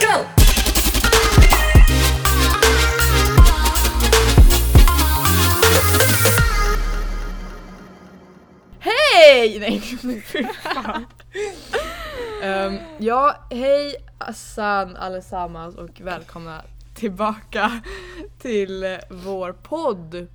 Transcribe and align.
Go! 0.00 0.24
Hej! 8.80 9.58
Nej, 9.60 9.80
fy 9.80 10.44
fan. 10.44 11.06
um, 12.42 12.78
ja, 12.98 13.36
hej 13.50 13.96
Assan 14.18 14.96
allesammans 14.96 15.76
och 15.76 16.00
välkomna 16.00 16.62
tillbaka 16.94 17.80
till 18.38 18.98
vår 19.10 19.52
podd. 19.52 20.26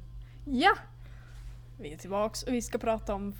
Ja! 0.46 0.76
Vi 1.78 1.94
är 1.94 1.98
tillbaks 1.98 2.44
och 2.44 2.54
vi 2.54 2.62
ska 2.62 2.78
prata 2.78 3.14
om 3.14 3.36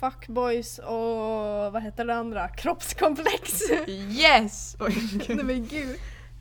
fuckboys 0.00 0.78
och 0.78 1.72
vad 1.72 1.82
heter 1.82 2.04
det 2.04 2.14
andra? 2.14 2.48
Kroppskomplex! 2.48 3.70
Yes! 3.88 4.76
Oj, 4.80 4.96
Nej 5.28 5.44
men 5.44 5.66
gud. 5.66 5.96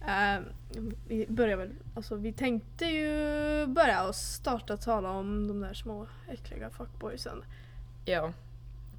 Eh, 0.07 0.39
vi 1.07 1.25
börjar 1.29 1.57
väl, 1.57 1.69
alltså 1.95 2.15
vi 2.15 2.33
tänkte 2.33 2.85
ju 2.85 3.07
börja 3.67 4.07
och 4.07 4.15
starta 4.15 4.77
tala 4.77 5.09
om 5.11 5.47
de 5.47 5.59
där 5.59 5.73
små 5.73 6.07
äckliga 6.27 6.69
fuckboysen. 6.69 7.43
Ja, 8.05 8.31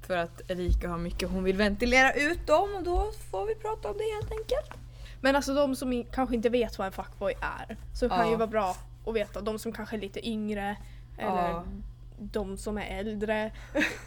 för 0.01 0.17
att 0.17 0.41
Erika 0.51 0.89
har 0.89 0.97
mycket 0.97 1.29
hon 1.29 1.43
vill 1.43 1.57
ventilera 1.57 2.13
ut 2.13 2.47
dem 2.47 2.75
och 2.75 2.83
då 2.83 3.11
får 3.31 3.45
vi 3.45 3.55
prata 3.55 3.89
om 3.89 3.97
det 3.97 4.03
helt 4.15 4.31
enkelt. 4.31 4.81
Men 5.21 5.35
alltså 5.35 5.53
de 5.53 5.75
som 5.75 6.03
kanske 6.11 6.35
inte 6.35 6.49
vet 6.49 6.77
vad 6.77 6.85
en 6.87 6.91
fuckboy 6.93 7.33
är, 7.41 7.77
så 7.93 8.09
kan 8.09 8.19
Ja. 8.25 8.29
ju 8.31 8.35
vara 8.35 8.47
bra 8.47 8.75
att 9.05 9.15
veta. 9.15 9.41
De 9.41 9.59
som 9.59 9.71
kanske 9.71 9.95
är 9.95 10.01
lite 10.01 10.27
yngre, 10.29 10.75
eller 11.17 11.49
Ja. 11.49 11.63
De 12.21 12.57
som 12.57 12.77
är 12.77 12.99
äldre. 12.99 13.51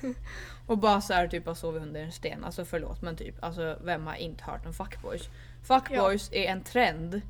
Och 0.67 0.79
bara 0.79 1.01
så 1.01 1.13
här 1.13 1.29
typ 1.29 1.47
har 1.47 1.55
sovit 1.55 1.83
under 1.83 2.03
en 2.03 2.13
sten, 2.13 2.45
alltså 2.45 2.65
förlåt 2.65 3.03
men 3.03 3.17
typ 3.17 3.45
alltså 3.45 3.79
vem 3.85 4.07
har 4.07 4.15
inte 4.15 4.45
hört 4.45 4.67
om 4.67 4.73
fuckboys? 4.73 5.29
Fuckboys 5.63 6.33
är 6.33 6.45
en 6.45 6.63
trend 6.63 7.21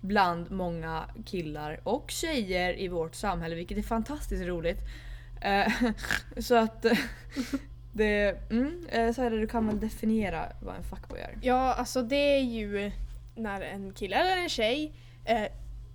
bland 0.00 0.50
många 0.50 1.04
killar 1.26 1.80
och 1.82 2.10
tjejer 2.10 2.78
i 2.80 2.88
vårt 2.88 3.14
samhälle 3.14 3.54
vilket 3.54 3.78
är 3.78 3.82
fantastiskt 3.82 4.44
roligt. 4.44 4.78
Eh, 5.40 5.72
så 6.38 6.54
att 6.54 6.86
det, 7.92 8.38
mm, 8.50 8.86
eh, 8.88 9.12
så 9.12 9.22
är 9.22 9.30
det, 9.30 9.40
du 9.40 9.46
kan 9.46 9.66
väl 9.66 9.80
definiera 9.80 10.52
vad 10.60 10.76
en 10.76 10.84
fuckboy 10.84 11.20
är? 11.20 11.38
Ja, 11.42 11.74
alltså 11.74 12.02
det 12.02 12.36
är 12.36 12.42
ju 12.42 12.92
när 13.34 13.60
en 13.60 13.92
kille 13.92 14.16
eller 14.16 14.42
en 14.42 14.48
tjej 14.48 14.92
eh, 15.24 15.46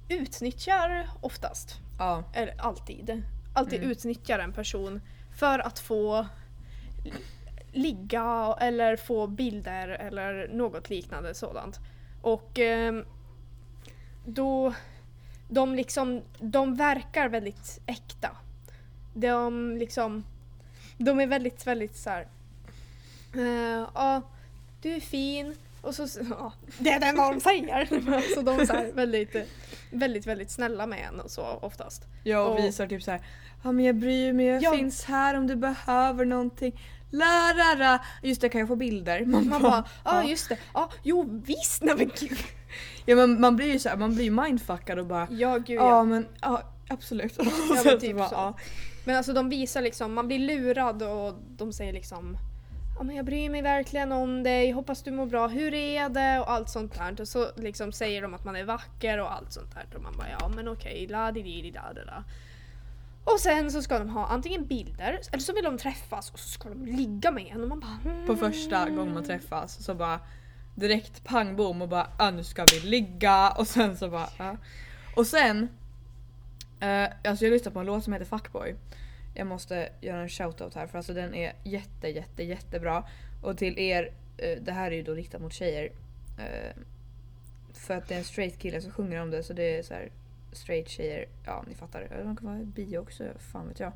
utnyttjar 0.09 1.09
oftast, 1.21 1.79
Ja, 1.99 2.23
eller 2.33 2.53
alltid, 2.57 3.23
alltid 3.53 3.79
Mm. 3.79 3.91
utnyttjar 3.91 4.39
en 4.39 4.53
person 4.53 5.01
för 5.39 5.59
att 5.59 5.79
få 5.79 6.27
ligga 7.71 8.55
eller 8.59 8.95
få 8.95 9.27
bilder 9.27 9.87
eller 9.87 10.47
något 10.53 10.89
liknande 10.89 11.33
sådant. 11.33 11.79
Och 12.21 12.59
ehm, 12.59 13.05
då, 14.25 14.73
de 15.49 15.75
liksom, 15.75 16.21
de 16.39 16.75
verkar 16.75 17.29
väldigt 17.29 17.79
äkta. 17.85 18.29
De 19.13 19.77
liksom, 19.77 20.23
de 20.97 21.19
är 21.19 21.27
väldigt, 21.27 21.67
väldigt 21.67 21.95
så 21.95 22.09
här. 22.09 22.27
eh, 23.35 23.87
Ja, 23.95 24.21
du 24.81 24.93
är 24.95 24.99
fin. 24.99 25.55
Och 25.81 25.95
så, 25.95 26.07
ja, 26.29 26.53
det 26.79 26.89
är 26.89 26.99
det 26.99 27.11
de 27.33 27.39
säger. 27.39 27.85
så 28.35 28.41
de 28.41 28.59
är 28.59 28.65
så 28.65 28.73
här 28.73 28.91
väldigt, 28.93 29.35
väldigt, 29.91 30.27
väldigt 30.27 30.51
snälla 30.51 30.87
med 30.87 30.99
en 31.13 31.19
och 31.19 31.31
så 31.31 31.41
oftast. 31.61 32.03
ja 32.23 32.41
och 32.41 32.51
Och- 32.51 32.59
visar 32.65 32.87
typ 32.87 33.03
så 33.03 33.11
här. 33.11 33.21
Ja 33.63 33.71
men 33.71 33.85
jag 33.85 33.95
bryr 33.95 34.33
mig, 34.33 34.45
jag 34.45 34.63
Ja. 34.63 34.71
finns 34.71 35.03
här 35.05 35.35
om 35.35 35.47
du 35.47 35.55
behöver 35.55 36.25
någonting. 36.25 36.81
Lärara! 37.11 37.99
Just 38.23 38.41
det, 38.41 38.49
kan 38.49 38.59
jag 38.59 38.67
få 38.67 38.75
bilder? 38.75 39.25
Man, 39.25 39.47
Man 39.49 39.61
bara, 39.61 39.83
ja 40.05 40.11
ah, 40.11 40.23
just 40.23 40.49
det, 40.49 40.57
ja 40.73 40.79
ah, 40.79 40.89
jo 41.03 41.41
visst, 41.45 41.83
nej 41.83 41.95
men 41.97 42.11
gud. 42.19 42.37
Ja 43.05 43.15
men 43.15 43.41
man 43.41 43.55
blir 43.55 43.71
ju 43.73 43.79
så 43.79 43.89
här, 43.89 43.97
man 43.97 44.15
blir 44.15 44.25
ju 44.25 44.31
mindfuckad 44.31 44.99
och 44.99 45.05
bara 45.05 45.27
Ja 45.31 45.57
gud 45.57 45.77
Ja 45.79 45.89
ja. 45.89 46.03
men 46.03 46.27
ja 46.41 46.61
absolut. 46.89 47.37
Men 47.85 47.99
typ 47.99 48.17
bara, 48.17 48.29
så. 48.29 48.35
ja. 48.35 48.57
Men 49.05 49.15
alltså 49.17 49.33
de 49.33 49.49
visar 49.49 49.81
liksom, 49.81 50.13
man 50.13 50.27
blir 50.27 50.39
lurad 50.39 51.03
och 51.03 51.33
de 51.49 51.73
säger 51.73 51.93
liksom 51.93 52.37
Ja 52.99 53.03
men 53.03 53.15
jag 53.15 53.25
bryr 53.25 53.49
mig 53.49 53.61
verkligen 53.61 54.11
om 54.11 54.43
dig, 54.43 54.71
hoppas 54.71 55.03
du 55.03 55.11
mår 55.11 55.25
bra, 55.25 55.47
hur 55.47 55.73
är 55.73 56.09
det? 56.09 56.39
Och 56.39 56.51
allt 56.51 56.69
sånt 56.69 56.93
där. 56.93 57.21
Och 57.21 57.27
så 57.27 57.51
liksom 57.55 57.91
säger 57.91 58.21
de 58.21 58.33
att 58.33 58.45
man 58.45 58.55
är 58.55 58.63
vacker 58.63 59.17
och 59.17 59.33
allt 59.33 59.53
sånt 59.53 59.75
där. 59.75 59.85
Och 59.95 60.01
man 60.01 60.13
bara 60.17 60.27
ja 60.39 60.47
men 60.55 60.67
okej, 60.67 61.07
la 61.09 61.31
di 61.31 61.41
di 61.41 61.61
di 61.61 61.71
da 61.71 61.93
da 61.93 62.05
da. 62.05 62.23
Och 63.23 63.39
sen 63.39 63.71
så 63.71 63.81
ska 63.81 63.99
de 63.99 64.09
ha 64.09 64.27
antingen 64.27 64.65
bilder, 64.65 65.19
eller 65.31 65.43
så 65.43 65.53
vill 65.53 65.63
de 65.63 65.77
träffas 65.77 66.31
och 66.31 66.39
så 66.39 66.49
ska 66.49 66.69
de 66.69 66.85
ligga 66.85 67.31
med 67.31 67.47
en 67.47 67.61
och 67.61 67.69
man 67.69 67.79
bara 67.79 68.11
mm. 68.11 68.27
På 68.27 68.35
första 68.35 68.89
gången 68.89 69.13
man 69.13 69.23
träffas 69.23 69.83
så 69.83 69.95
bara 69.95 70.19
direkt 70.75 71.23
pang 71.23 71.55
bom 71.55 71.81
och 71.81 71.89
bara 71.89 72.07
ah, 72.17 72.31
nu 72.31 72.43
ska 72.43 72.65
vi 72.65 72.79
ligga 72.79 73.49
och 73.49 73.67
sen 73.67 73.97
så 73.97 74.09
bara 74.09 74.29
ja. 74.37 74.57
Och 75.15 75.27
sen 75.27 75.69
eh, 76.79 77.07
alltså 77.23 77.45
jag 77.45 77.51
lyssnade 77.51 77.73
på 77.73 77.79
en 77.79 77.85
låt 77.85 78.03
som 78.03 78.13
heter 78.13 78.25
Fuckboy. 78.25 78.75
Jag 79.39 79.47
måste 79.47 79.89
göra 80.01 80.21
en 80.21 80.29
shoutout 80.29 80.75
här 80.75 80.87
för 80.87 80.97
alltså 80.97 81.13
den 81.13 81.33
är 81.35 81.53
jätte 81.63 82.07
jätte 82.07 82.43
jättebra. 82.43 83.03
Och 83.41 83.57
till 83.57 83.79
er, 83.79 84.11
eh, 84.37 84.61
det 84.61 84.71
här 84.71 84.91
är 84.91 84.95
ju 84.95 85.03
då 85.03 85.13
riktat 85.13 85.41
mot 85.41 85.53
tjejer. 85.53 85.91
Eh, 86.37 86.75
för 87.73 87.97
att 87.97 88.07
det 88.07 88.13
är 88.13 88.17
en 88.17 88.23
straight 88.23 88.59
kille 88.59 88.81
som 88.81 88.91
sjunger 88.91 89.21
om 89.21 89.31
det 89.31 89.43
så 89.43 89.53
det 89.53 89.77
är 89.77 89.83
så 89.83 89.93
här 89.93 90.09
straight 90.51 90.89
tjejer, 90.89 91.25
ja 91.45 91.63
ni 91.67 91.75
fattar. 91.75 92.07
De 92.23 92.35
kan 92.37 92.47
vara 92.47 92.63
bi 92.63 92.97
också, 92.97 93.23
fan 93.39 93.67
vet 93.67 93.79
jag. 93.79 93.91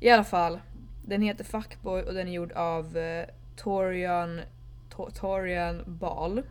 I 0.00 0.10
alla 0.10 0.24
fall, 0.24 0.60
den 1.06 1.22
heter 1.22 1.44
Fuckboy 1.44 2.02
och 2.02 2.14
den 2.14 2.28
är 2.28 2.32
gjord 2.32 2.52
av 2.52 2.96
eh, 2.96 3.26
Torian, 3.56 4.40
To- 4.90 5.10
Torian 5.10 5.82
Ball. 5.86 6.42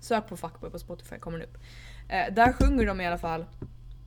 Sök 0.00 0.28
på 0.28 0.36
Fuckboy 0.36 0.70
på 0.70 0.78
Spotify 0.78 1.18
kommer 1.18 1.38
den 1.38 1.48
upp. 1.48 1.58
Eh, 2.08 2.34
där 2.34 2.52
sjunger 2.52 2.86
de 2.86 3.00
i 3.00 3.06
alla 3.06 3.18
fall 3.18 3.44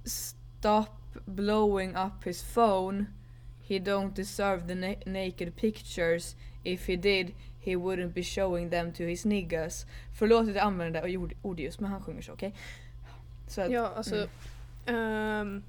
Stop 0.05 0.89
blowing 1.25 1.95
up 1.95 2.23
his 2.23 2.53
phone. 2.53 3.05
He 3.67 3.79
don't 3.79 4.13
deserve 4.13 4.67
the 4.67 4.73
na- 4.75 5.03
naked 5.05 5.55
pictures. 5.55 6.35
If 6.63 6.87
he 6.87 6.95
did 6.95 7.33
he 7.59 7.71
wouldn't 7.75 8.13
be 8.13 8.23
showing 8.23 8.69
them 8.69 8.93
to 8.93 9.03
his 9.03 9.25
niggas. 9.25 9.85
Förlåt 10.17 10.41
att 10.49 10.55
jag 10.55 10.57
använder 10.65 11.01
det 11.07 11.17
ord, 11.17 11.33
ord 11.41 11.59
just 11.59 11.79
men 11.79 11.91
han 11.91 12.01
sjunger 12.03 12.21
så 12.21 12.33
okej? 12.33 12.53
Att, 13.57 13.71
Ja, 13.71 13.93
alltså. 13.95 14.15
mm. 14.15 14.27
ehm, 14.85 15.63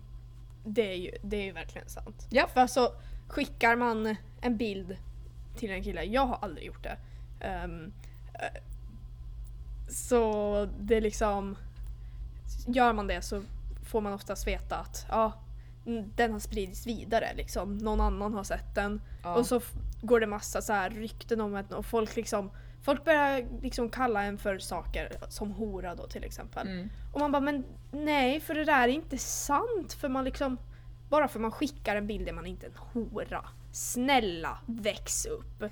det, 0.65 0.93
är 0.93 0.97
ju, 0.97 1.11
det 1.23 1.37
är 1.37 1.45
ju 1.45 1.53
verkligen 1.53 1.89
sant. 1.89 2.27
Ja. 2.31 2.47
För 2.49 2.61
alltså, 2.61 2.93
skickar 3.29 3.77
man 3.77 4.17
en 4.41 4.57
bild 4.57 4.97
till 5.57 5.71
en 5.71 5.83
kille, 5.83 6.03
jag 6.05 6.27
har 6.27 6.39
aldrig 6.43 6.67
gjort 6.67 6.83
det. 6.83 6.97
ehm, 7.41 7.93
eh, 8.35 8.61
så 9.89 10.69
det 10.81 10.97
är 10.97 11.01
liksom, 11.01 11.57
gör 12.67 12.93
man 12.93 13.07
det 13.07 13.23
så 13.23 13.43
får 13.83 14.01
man 14.01 14.13
oftast 14.13 14.47
veta 14.47 14.77
att 14.77 15.07
ja, 15.09 15.25
n- 15.27 15.33
den 16.15 16.33
har 16.33 16.39
spridits 16.39 16.87
vidare 16.87 17.35
liksom. 17.37 17.79
Någon 17.79 18.01
annan 18.01 18.35
har 18.35 18.45
sett 18.45 18.75
den. 18.75 19.01
ja. 19.23 19.35
Och 19.35 19.47
så 19.47 19.61
går 20.03 20.21
det 20.21 20.27
massa 20.27 20.63
så 20.63 20.73
här 20.73 20.91
rykten 20.91 21.41
om 21.41 21.55
att 21.55 21.73
och 21.73 21.87
folk 21.87 22.17
liksom 22.17 22.51
Folk 22.83 23.05
börjar 23.05 23.63
liksom 23.63 23.91
kalla 23.91 24.23
en 24.23 24.39
för 24.39 24.59
saker 24.59 25.13
som 25.29 25.51
hora 25.51 25.95
då 25.95 26.07
till 26.07 26.25
exempel. 26.25 26.69
mm. 26.69 26.89
Och 27.13 27.21
man 27.21 27.33
bara 27.33 27.41
men 27.41 27.65
nej 27.91 28.41
för 28.41 28.55
det 28.55 28.65
där 28.65 28.89
är 28.89 28.93
inte 28.93 29.19
sant 29.19 29.93
för 29.93 30.09
man 30.09 30.25
liksom 30.25 30.59
bara 31.09 31.29
för 31.29 31.41
man 31.41 31.51
skickar 31.51 31.97
en 31.97 32.07
bild 32.07 32.29
är 32.29 32.33
man 32.33 32.47
inte 32.47 32.67
en 32.67 32.73
hora. 32.77 33.45
Snälla 33.73 34.59
väx 34.67 35.27
upp. 35.27 35.65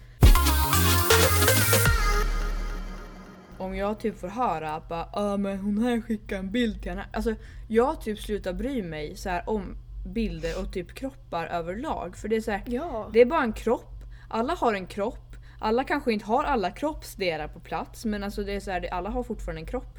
Om 3.58 3.76
jag 3.76 4.00
typ 4.00 4.18
får 4.20 4.28
höra 4.28 4.74
att 4.74 4.88
bara 4.88 5.08
ah, 5.12 5.36
men 5.36 5.58
hon 5.58 5.78
här 5.78 6.00
skickade 6.00 6.38
en 6.38 6.50
bild 6.50 6.82
till 6.82 6.90
henne. 6.90 7.06
Alltså 7.12 7.34
jag 7.68 8.00
typ 8.00 8.18
slutar 8.18 8.52
bry 8.52 8.82
mig 8.82 9.16
så 9.16 9.28
här, 9.28 9.48
om 9.48 9.76
bilder 10.06 10.60
och 10.60 10.72
typ 10.72 10.94
kroppar 10.94 11.46
överlag. 11.46 12.16
För 12.16 12.28
det 12.28 12.36
är 12.36 12.40
så 12.40 12.50
här, 12.50 12.62
Ja. 12.66 13.10
det 13.12 13.20
är 13.20 13.26
bara 13.26 13.42
en 13.42 13.52
kropp. 13.52 14.04
Alla 14.28 14.54
har 14.54 14.74
en 14.74 14.86
kropp. 14.86 15.36
Alla 15.58 15.84
kanske 15.84 16.12
inte 16.12 16.26
har 16.26 16.44
alla 16.44 16.70
kroppsdelar 16.70 17.48
på 17.48 17.60
plats 17.60 18.04
men 18.04 18.24
alltså 18.24 18.44
det 18.44 18.52
är 18.52 18.60
så 18.60 18.70
här, 18.70 18.86
alla 18.94 19.10
har 19.10 19.22
fortfarande 19.22 19.60
en 19.62 19.66
kropp. 19.66 19.98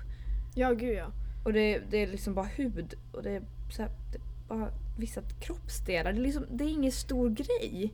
Ja 0.56 0.72
gud 0.74 0.98
ja. 0.98 1.06
Och 1.46 1.54
det, 1.54 1.82
det 1.90 1.98
är 2.04 2.08
liksom 2.08 2.34
bara 2.34 2.46
hud 2.46 2.94
och 3.14 3.24
det 3.24 3.32
är, 3.32 3.42
så 3.72 3.82
här, 3.82 3.92
det 4.12 4.18
är 4.18 4.22
bara 4.58 4.70
vissa 4.98 5.22
kroppsdelar. 5.40 6.14
Det 6.14 6.20
är, 6.20 6.24
liksom, 6.24 6.46
det 6.52 6.64
är 6.64 6.70
ingen 6.70 6.92
stor 6.92 7.30
grej. 7.30 7.94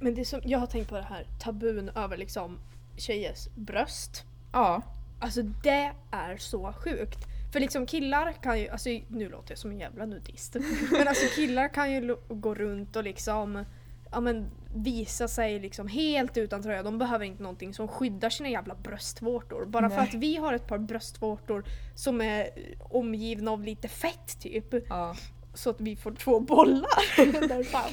Men 0.00 0.14
det 0.14 0.24
som, 0.24 0.40
jag 0.44 0.58
har 0.58 0.66
tänkt 0.66 0.88
på 0.88 0.96
det 0.96 1.02
här 1.02 1.26
tabun 1.40 1.88
över 1.88 2.16
liksom 2.16 2.58
tjejers 2.96 3.48
bröst. 3.54 4.24
Ja. 4.52 4.82
Alltså 5.20 5.42
det 5.42 5.92
är 6.10 6.36
så 6.36 6.72
sjukt. 6.72 7.18
För 7.52 7.60
liksom 7.60 7.86
killar 7.86 8.32
kan 8.32 8.60
ju, 8.60 8.68
alltså 8.68 8.88
nu 9.08 9.28
låter 9.28 9.50
jag 9.50 9.58
som 9.58 9.70
en 9.70 9.78
jävla 9.78 10.06
nudist. 10.06 10.56
Men 10.92 11.08
alltså 11.08 11.26
killar 11.36 11.68
kan 11.68 11.92
ju 11.92 12.16
gå 12.28 12.54
runt 12.54 12.96
och 12.96 13.04
liksom 13.04 13.64
ja, 14.10 14.20
men, 14.20 14.50
visa 14.74 15.28
sig 15.28 15.60
liksom 15.60 15.88
helt 15.88 16.36
utan 16.36 16.62
tröja. 16.62 16.82
De 16.82 16.98
behöver 16.98 17.24
inte 17.24 17.42
någonting 17.42 17.74
som 17.74 17.88
skyddar 17.88 18.30
sina 18.30 18.48
jävla 18.48 18.74
bröstvårtor. 18.74 19.64
Bara 19.64 19.90
för 19.90 19.96
Nej. 19.96 20.08
att 20.08 20.14
vi 20.14 20.36
har 20.36 20.52
ett 20.52 20.66
par 20.66 20.78
bröstvårtor 20.78 21.64
som 21.94 22.20
är 22.20 22.48
omgivna 22.80 23.50
av 23.50 23.64
lite 23.64 23.88
fett 23.88 24.40
typ. 24.40 24.74
ja. 24.88 25.16
Så 25.54 25.70
att 25.70 25.80
vi 25.80 25.96
får 25.96 26.12
två 26.12 26.40
bollar 26.40 27.48
där 27.48 27.62
fram. 27.62 27.92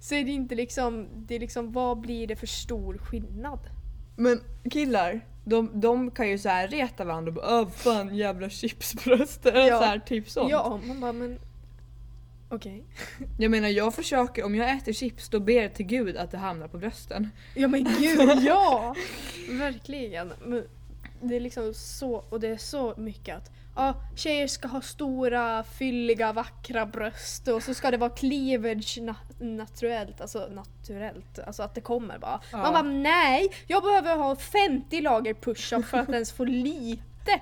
Så 0.00 0.14
är 0.14 0.24
det 0.24 0.30
inte 0.30 0.54
liksom, 0.54 1.08
det 1.14 1.34
är 1.34 1.40
liksom 1.40 1.72
vad 1.72 2.00
blir 2.00 2.26
det 2.26 2.36
för 2.36 2.46
stor 2.46 2.98
skillnad? 2.98 3.58
Men 4.16 4.40
killar, 4.70 5.20
de, 5.48 5.80
de 5.80 6.10
kan 6.10 6.28
ju 6.28 6.38
så 6.38 6.48
här 6.48 6.68
reta 6.68 7.04
varandra 7.04 7.30
och 7.30 7.34
bara 7.34 7.60
Åh 7.60 7.68
fan 7.68 8.16
jävla 8.16 8.50
chipsbröst. 8.50 9.40
Ja. 9.44 9.78
Så 9.78 9.84
här, 9.84 9.98
typ 9.98 10.30
sånt. 10.30 10.50
Ja, 10.50 10.80
man 10.84 11.00
bara 11.00 11.12
men... 11.12 11.38
Okej. 12.48 12.84
Jag 13.38 13.50
menar 13.50 13.68
jag 13.68 13.94
försöker, 13.94 14.44
om 14.44 14.54
jag 14.54 14.76
äter 14.76 14.92
chips 14.92 15.28
då 15.28 15.40
ber 15.40 15.62
jag 15.62 15.74
till 15.74 15.86
gud 15.86 16.16
att 16.16 16.30
det 16.30 16.38
hamnar 16.38 16.68
på 16.68 16.78
brösten. 16.78 17.30
Ja 17.54 17.68
men 17.68 17.84
gud, 18.00 18.38
ja! 18.42 18.94
Verkligen. 19.50 20.32
Men 20.44 20.64
det 21.20 21.36
är 21.36 21.40
liksom 21.40 21.74
så, 21.74 22.24
och 22.28 22.40
det 22.40 22.48
är 22.48 22.56
så 22.56 22.94
mycket 22.96 23.36
att 23.36 23.50
ja, 23.78 23.94
tjejer 24.16 24.46
ska 24.46 24.68
ha 24.68 24.80
stora, 24.80 25.64
fylliga, 25.64 26.32
vackra 26.32 26.86
bröst 26.86 27.48
och 27.48 27.62
så 27.62 27.74
ska 27.74 27.90
det 27.90 27.96
vara 27.96 28.10
cleavage 28.10 28.98
na- 28.98 29.42
naturellt, 29.56 30.20
alltså 30.20 30.48
naturellt, 30.48 31.38
alltså 31.38 31.62
att 31.62 31.74
det 31.74 31.80
kommer 31.80 32.18
bara. 32.18 32.40
Ja. 32.52 32.58
Man 32.58 32.72
bara 32.72 32.82
nej, 32.82 33.48
jag 33.66 33.82
behöver 33.82 34.16
ha 34.16 34.36
50 34.36 35.00
lager 35.00 35.34
push-up 35.34 35.84
för 35.84 35.98
att 35.98 36.08
ens 36.08 36.32
få 36.32 36.44
lite, 36.44 37.40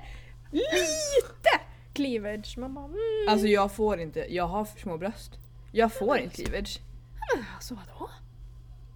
lite 0.52 1.60
cleavage. 1.92 2.58
Man 2.58 2.74
bara 2.74 2.84
mm. 2.84 2.98
Alltså 3.28 3.46
jag 3.46 3.72
får 3.72 4.00
inte, 4.00 4.26
jag 4.34 4.46
har 4.46 4.64
för 4.64 4.80
små 4.80 4.98
bröst. 4.98 5.30
Jag 5.72 5.92
får 5.92 6.18
inte 6.18 6.44
cleavage. 6.44 6.80
Alltså 7.54 7.74
vadå? 7.74 8.10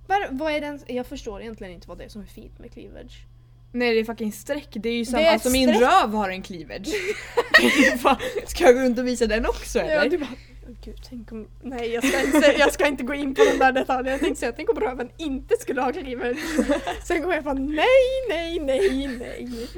Var, 0.07 0.29
vad 0.31 0.53
är 0.53 0.61
den, 0.61 0.81
jag 0.87 1.07
förstår 1.07 1.41
egentligen 1.41 1.73
inte 1.73 1.89
vad 1.89 1.99
det 1.99 2.05
är 2.05 2.09
som 2.09 2.23
är 2.23 2.27
fint 2.27 2.59
med 2.59 2.73
cleavage. 2.73 3.27
Nej 3.73 3.95
det 3.95 4.01
är 4.01 4.05
fucking 4.05 4.33
streck, 4.33 4.69
det 4.73 4.89
är 4.89 4.93
ju 4.93 5.01
Det 5.05 5.07
samma, 5.11 5.23
är 5.23 5.27
ett 5.27 5.33
alltså 5.33 5.51
min 5.51 5.71
röv 5.81 6.13
har 6.13 6.29
en 6.31 6.43
cleavage. 6.43 6.89
Ska 8.47 8.65
jag 8.65 8.75
gå 8.75 8.81
runt 8.81 8.99
och 8.99 9.07
visa 9.07 9.27
den 9.27 9.47
också 9.47 9.79
eller? 9.79 9.95
Ja, 9.95 10.09
du 10.09 10.19
bara, 10.19 10.29
"Åh, 10.69 10.75
gud, 10.85 10.97
tänk 11.09 11.33
om... 11.33 11.49
Nej, 11.63 11.91
jag 11.93 12.05
ska, 12.05 12.23
inte, 12.23 12.55
jag 12.59 12.73
ska 12.73 12.87
inte 12.87 13.03
gå 13.05 13.15
in 13.15 13.35
på 13.35 13.45
de 13.45 13.59
där 13.59 13.73
detaljerna. 13.73 14.11
Jag 14.11 14.21
tänkte 14.21 14.41
säga, 14.41 14.53
tänk 14.57 14.71
om 14.71 14.81
röven 14.81 15.11
inte 15.19 15.55
skulle 15.61 15.81
ha 15.83 15.93
cleavage. 15.93 16.39
Sen 17.05 17.23
går 17.23 17.35
jag 17.35 17.45
bara, 17.45 17.55
nej, 17.55 17.87
nej, 18.29 18.59
nej, 18.61 19.07
nej. 19.19 19.69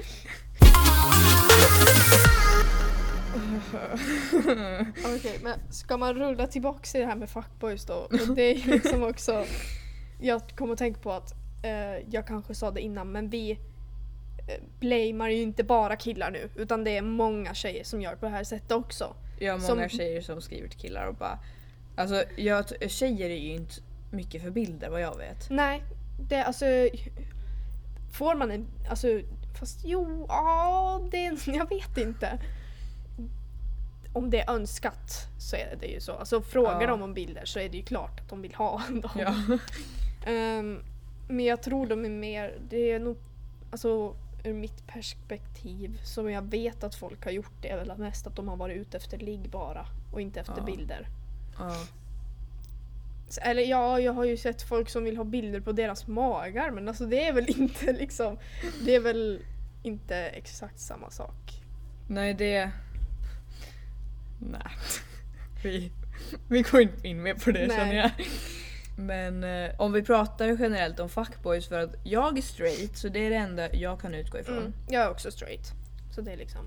Okej, 5.16 5.38
men 5.42 5.58
ska 5.70 5.96
man 5.96 6.14
rulla 6.14 6.46
tillbaks 6.46 6.94
i 6.94 6.98
det 6.98 7.06
här 7.06 7.16
med 7.16 7.30
fuckboys 7.30 7.84
då? 7.84 7.94
Och 7.94 8.34
det 8.36 8.42
är 8.42 8.66
liksom 8.66 9.02
också... 9.02 9.44
Jag 10.20 10.42
kommer 10.56 10.72
att 10.72 10.78
tänka 10.78 11.00
på 11.00 11.12
att, 11.12 11.32
eh, 11.62 12.06
jag 12.10 12.26
kanske 12.26 12.54
sa 12.54 12.70
det 12.70 12.80
innan, 12.80 13.12
men 13.12 13.30
vi 13.30 13.58
blamear 14.80 15.28
ju 15.28 15.42
inte 15.42 15.64
bara 15.64 15.96
killar 15.96 16.30
nu, 16.30 16.48
utan 16.56 16.84
det 16.84 16.96
är 16.96 17.02
många 17.02 17.54
tjejer 17.54 17.84
som 17.84 18.02
gör 18.02 18.16
på 18.16 18.26
det 18.26 18.32
här 18.32 18.44
sättet 18.44 18.72
också. 18.72 19.14
Jag 19.38 19.52
har 19.52 19.60
Som- 19.60 19.76
många 19.76 19.88
tjejer 19.88 20.20
som 20.20 20.40
skriver 20.40 20.68
till 20.68 20.78
killar 20.80 21.06
och 21.06 21.14
bara 21.14 21.38
Alltså 21.96 22.24
jag, 22.36 22.64
tjejer 22.90 23.30
är 23.30 23.36
ju 23.36 23.52
inte 23.52 23.74
mycket 24.10 24.42
för 24.42 24.50
bilder 24.50 24.90
vad 24.90 25.00
jag 25.00 25.16
vet. 25.16 25.50
Nej, 25.50 25.82
det 26.28 26.44
alltså... 26.44 26.64
Får 28.12 28.34
man 28.34 28.50
en... 28.50 28.66
Alltså, 28.90 29.06
fast 29.58 29.80
jo, 29.84 30.26
ja, 30.28 31.08
det... 31.10 31.46
Jag 31.46 31.68
vet 31.68 31.96
inte. 31.98 32.38
Om 34.12 34.30
det 34.30 34.40
är 34.40 34.50
önskat 34.54 35.26
så 35.38 35.56
är 35.56 35.76
det 35.80 35.86
ju 35.86 36.00
så. 36.00 36.12
Alltså 36.12 36.42
frågar 36.42 36.80
Ja. 36.80 36.86
de 36.86 37.02
om 37.02 37.14
bilder 37.14 37.44
så 37.44 37.58
är 37.58 37.68
det 37.68 37.76
ju 37.76 37.82
klart 37.82 38.20
att 38.20 38.28
de 38.28 38.42
vill 38.42 38.54
ha 38.54 38.82
dem. 38.90 39.10
Ja. 39.14 39.34
Ehm, 40.32 40.82
men 41.28 41.44
jag 41.44 41.62
tror 41.62 41.86
de 41.86 42.04
är 42.04 42.08
mer... 42.10 42.58
Det 42.70 42.92
är 42.92 42.98
nog... 42.98 43.16
Alltså 43.70 44.16
ur 44.44 44.52
mitt 44.54 44.86
perspektiv, 44.86 46.00
som 46.04 46.30
jag 46.30 46.42
vet 46.42 46.84
att 46.84 46.94
folk 46.94 47.24
har 47.24 47.30
gjort 47.32 47.52
det, 47.62 47.68
är 47.70 47.76
väl 47.84 47.98
mest 47.98 48.26
att 48.26 48.36
de 48.36 48.48
har 48.48 48.56
varit 48.56 48.76
ute 48.76 48.96
efter 48.96 49.18
ligg 49.18 49.50
bara 49.50 49.86
och 50.12 50.20
inte 50.20 50.40
efter 50.40 50.54
Ja. 50.58 50.64
bilder. 50.64 51.08
ja. 51.58 51.76
Eller 53.42 53.62
ja, 53.62 54.00
jag 54.00 54.12
har 54.12 54.24
ju 54.24 54.36
sett 54.36 54.62
folk 54.62 54.88
som 54.88 55.04
vill 55.04 55.16
ha 55.16 55.24
bilder 55.24 55.60
på 55.60 55.72
deras 55.72 56.06
magar 56.06 56.70
men 56.70 56.88
alltså 56.88 57.06
det 57.06 57.26
är 57.26 57.32
väl 57.32 57.44
inte 57.60 57.92
liksom 57.92 58.38
Det 58.84 58.94
är 58.94 59.00
väl 59.00 59.42
inte 59.82 60.16
exakt 60.16 60.80
samma 60.80 61.10
sak. 61.10 61.62
Nej 62.08 62.34
det... 62.34 62.70
Nej. 64.40 64.62
Vi, 65.62 65.92
vi 66.48 66.62
går 66.62 66.80
inte 66.80 67.08
in 67.08 67.22
mer 67.22 67.34
på 67.34 67.50
det 67.50 67.66
Nej. 67.66 67.76
känner 67.76 67.94
jag. 67.94 68.10
Men 68.96 69.44
eh, 69.44 69.70
om 69.78 69.92
vi 69.92 70.02
pratar 70.02 70.46
generellt 70.46 71.00
om 71.00 71.08
fuckboys 71.08 71.68
för 71.68 71.78
att 71.78 71.94
jag 72.04 72.38
är 72.38 72.42
straight 72.42 72.96
så 72.96 73.08
det 73.08 73.26
är 73.26 73.30
det 73.30 73.36
enda 73.36 73.74
jag 73.74 74.00
kan 74.00 74.14
utgå 74.14 74.38
ifrån. 74.38 74.58
Mm. 74.58 74.72
Jag 74.88 75.02
är 75.02 75.10
också 75.10 75.30
straight. 75.30 75.72
Så 76.14 76.20
det 76.20 76.32
är 76.32 76.36
liksom 76.36 76.66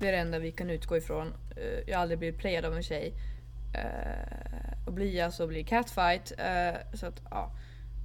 Det 0.00 0.08
är 0.08 0.12
det 0.12 0.18
enda 0.18 0.38
vi 0.38 0.52
kan 0.52 0.70
utgå 0.70 0.96
ifrån. 0.96 1.32
Eh, 1.56 1.80
jag 1.86 1.96
har 1.96 2.02
aldrig 2.02 2.18
blivit 2.18 2.38
playad 2.38 2.64
av 2.64 2.76
en 2.76 2.82
tjej. 2.82 3.14
Uh, 3.74 4.86
och 4.86 4.92
blir 4.92 5.16
jag 5.16 5.32
så 5.32 5.46
blir 5.46 5.64
catfight. 5.64 6.32
eh, 6.38 6.74
så 6.94 7.06
att 7.06 7.22
ja. 7.30 7.52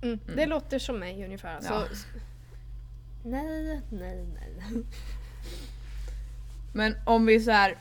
mm. 0.03 0.19
Det 0.35 0.45
låter 0.45 0.79
som 0.79 1.00
mig 1.00 1.25
ungefär. 1.25 1.56
Alltså, 1.56 1.73
Ja. 1.73 1.85
Nej, 3.23 3.81
nej, 3.91 4.25
nej. 4.35 4.83
Men 6.73 6.95
om 7.06 7.25
vi 7.25 7.39
så 7.39 7.51
här. 7.51 7.77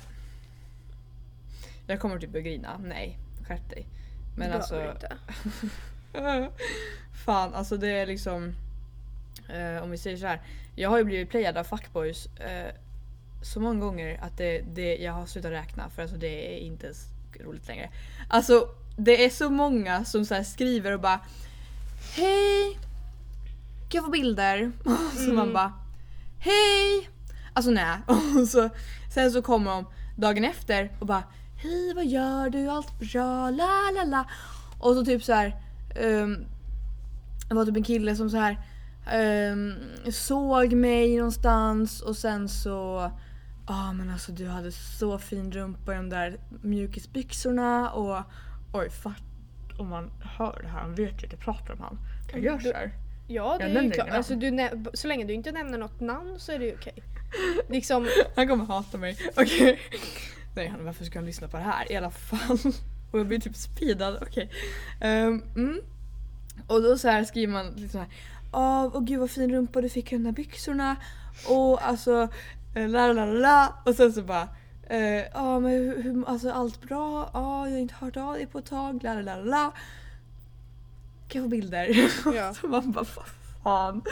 Jag 1.87 2.01
kommer 2.01 2.19
typ 2.19 2.37
att 2.37 2.43
grina. 2.43 2.79
Nej, 2.79 3.19
skärp 3.49 3.71
dig. 3.71 3.87
Men 4.39 4.51
det 4.51 4.57
alltså. 4.57 4.91
inte. 4.91 5.17
Fan, 7.25 7.55
alltså 7.55 7.77
det 7.77 7.89
är 7.89 8.07
liksom... 8.07 8.55
eh, 9.49 9.83
om 9.83 9.91
vi 9.91 9.99
säger 9.99 10.17
så 10.17 10.27
här. 10.27 10.41
Jag 10.75 10.91
har 10.91 10.99
ju 10.99 11.05
blivit 11.05 11.31
playad 11.31 11.57
av 11.57 11.65
fuckboys 11.65 12.27
eh, 12.27 12.75
så 13.43 13.61
många 13.61 13.81
gånger 13.81 14.19
att 14.23 14.37
det, 14.37 14.61
det, 14.75 14.97
jag 14.97 15.13
har 15.13 15.27
slutat 15.27 15.51
räkna 15.53 15.89
för 15.89 16.03
alltså 16.03 16.17
det 16.17 16.55
är 16.55 16.59
inte 16.59 16.89
s- 16.89 17.07
roligt 17.45 17.69
längre. 17.69 17.91
Alltså 18.29 18.69
det 18.97 19.25
är 19.25 19.31
så 19.31 19.51
många 19.51 20.05
som 20.05 20.25
så 20.25 20.45
skriver 20.45 20.93
och 20.93 21.01
bara 21.01 21.21
Hej! 22.17 22.79
Kan 23.89 23.99
jag 23.99 24.05
få 24.05 24.11
bilder? 24.11 24.73
så 25.27 25.33
man 25.33 25.53
bara 25.53 25.73
Hej! 26.39 27.09
Alltså 27.53 27.71
nej. 27.71 27.99
Och 28.43 28.49
så, 28.49 28.69
sen 29.15 29.33
så 29.33 29.43
kommer 29.43 29.71
de 29.71 29.87
dagen 30.17 30.45
efter 30.45 30.91
och 30.99 31.07
bara 31.07 31.23
Hej 31.61 31.95
vad 31.95 32.07
gör 32.07 32.51
du? 32.51 32.69
Allt 32.69 32.99
bra? 32.99 33.51
La 33.51 33.91
la 33.95 34.05
la. 34.05 34.27
Och 34.79 34.95
så 34.95 35.05
typ 35.05 35.25
så 35.25 35.33
här. 35.33 35.57
ehm, 35.95 36.45
det 37.49 37.55
var 37.55 37.65
typ 37.65 37.77
en 37.77 37.83
kille 37.83 38.17
som 38.17 38.31
så 38.31 38.37
här 38.37 38.59
ehm, 39.11 39.75
såg 40.13 40.73
mig 40.73 41.17
någonstans 41.17 42.01
och 42.01 42.17
sen 42.17 42.49
så 42.49 43.11
Ja 43.69 43.93
men 43.93 44.11
alltså 44.11 44.33
du 44.33 44.49
hade 44.49 44.73
så 44.73 45.19
fin 45.19 45.53
rumpa 45.53 45.93
i 45.93 45.97
de 45.97 46.09
där 46.11 46.41
mjukisbyxorna 46.63 47.91
och 47.91 48.23
oj 48.73 48.91
fatt 48.91 49.23
om 49.79 49.89
man 49.89 50.11
hör 50.21 50.61
det 50.63 50.69
här, 50.69 50.81
han 50.81 50.95
vet 50.95 51.23
ju 51.23 51.27
att 51.27 51.33
jag 51.33 51.41
pratar 51.41 51.73
om 51.73 51.81
han. 51.81 51.99
Kan 52.31 52.43
jag 52.43 52.53
göra 52.53 52.61
så 52.61 52.73
här? 52.73 52.93
Ja, 53.29 53.57
det 53.59 53.69
Jag 53.69 53.77
är 53.77 53.83
ju 53.83 53.91
klart. 53.91 54.09
Alltså, 54.11 54.35
så 54.95 55.09
länge 55.09 55.25
du 55.25 55.33
inte 55.33 55.53
nämner 55.53 55.79
något 55.79 56.01
namn 56.01 56.39
så 56.39 56.53
är 56.53 56.59
det 56.59 56.65
ju 56.65 56.75
okej. 56.75 57.03
Liksom, 57.69 58.09
Han 58.37 58.49
kommer 58.49 58.65
hata 58.65 58.99
mig. 58.99 59.19
Okej. 59.37 59.79
Nej 60.55 60.69
han 60.69 60.85
varför 60.85 61.05
ska 61.05 61.19
han 61.19 61.27
lyssna 61.27 61.49
på 61.49 61.57
det 61.57 61.63
här 61.63 61.93
i 61.93 61.97
alla 61.97 62.11
fall? 62.11 62.59
Och 63.11 63.19
jag 63.19 63.27
blir 63.27 63.39
typ 63.39 63.57
speedad. 63.57 64.19
Okej. 64.23 64.51
Ehm, 65.01 65.43
mm. 65.57 65.81
Och 66.67 66.83
då 66.83 66.99
så 66.99 67.09
här 67.09 67.25
skriver 67.25 67.53
man 67.53 67.67
lite 67.67 67.93
så 67.93 67.99
här. 67.99 68.09
Åh 68.53 68.87
oh, 68.87 69.01
gud 69.05 69.21
vad 69.21 69.31
fin 69.31 69.53
rumpa 69.53 69.81
du 69.81 69.89
fick 69.89 70.13
i 70.13 70.17
de 70.17 70.25
där 70.25 70.33
byxorna. 70.33 70.97
Och 71.49 71.87
alltså 71.87 72.29
eh, 72.75 72.89
la 72.89 73.13
la 73.13 73.25
la. 73.25 73.75
Och 73.85 73.95
sen 73.95 74.13
så 74.13 74.23
bara 74.23 74.49
eh, 74.89 75.25
Ja 75.33 75.61
men 75.61 75.73
hur, 75.73 76.03
hur, 76.03 76.29
alltså 76.29 76.51
allt 76.51 76.81
bra? 76.81 77.31
Ja 77.35 77.67
jag 77.67 77.75
har 77.75 77.81
inte 77.81 77.95
hört 77.95 78.17
av 78.17 78.35
dig 78.35 78.47
på 78.47 78.59
ett 78.59 78.67
tag. 78.67 79.03
La 79.03 79.15
la 79.15 79.21
la 79.21 79.37
la. 79.37 79.73
Kan 81.29 81.43
jag 81.43 81.45
få 81.45 81.49
bilder? 81.49 82.11
Ja. 82.35 82.55
så 82.61 82.67
man 82.67 82.93
bara 82.93 83.07
vad 83.15 83.27
fan. 83.63 84.03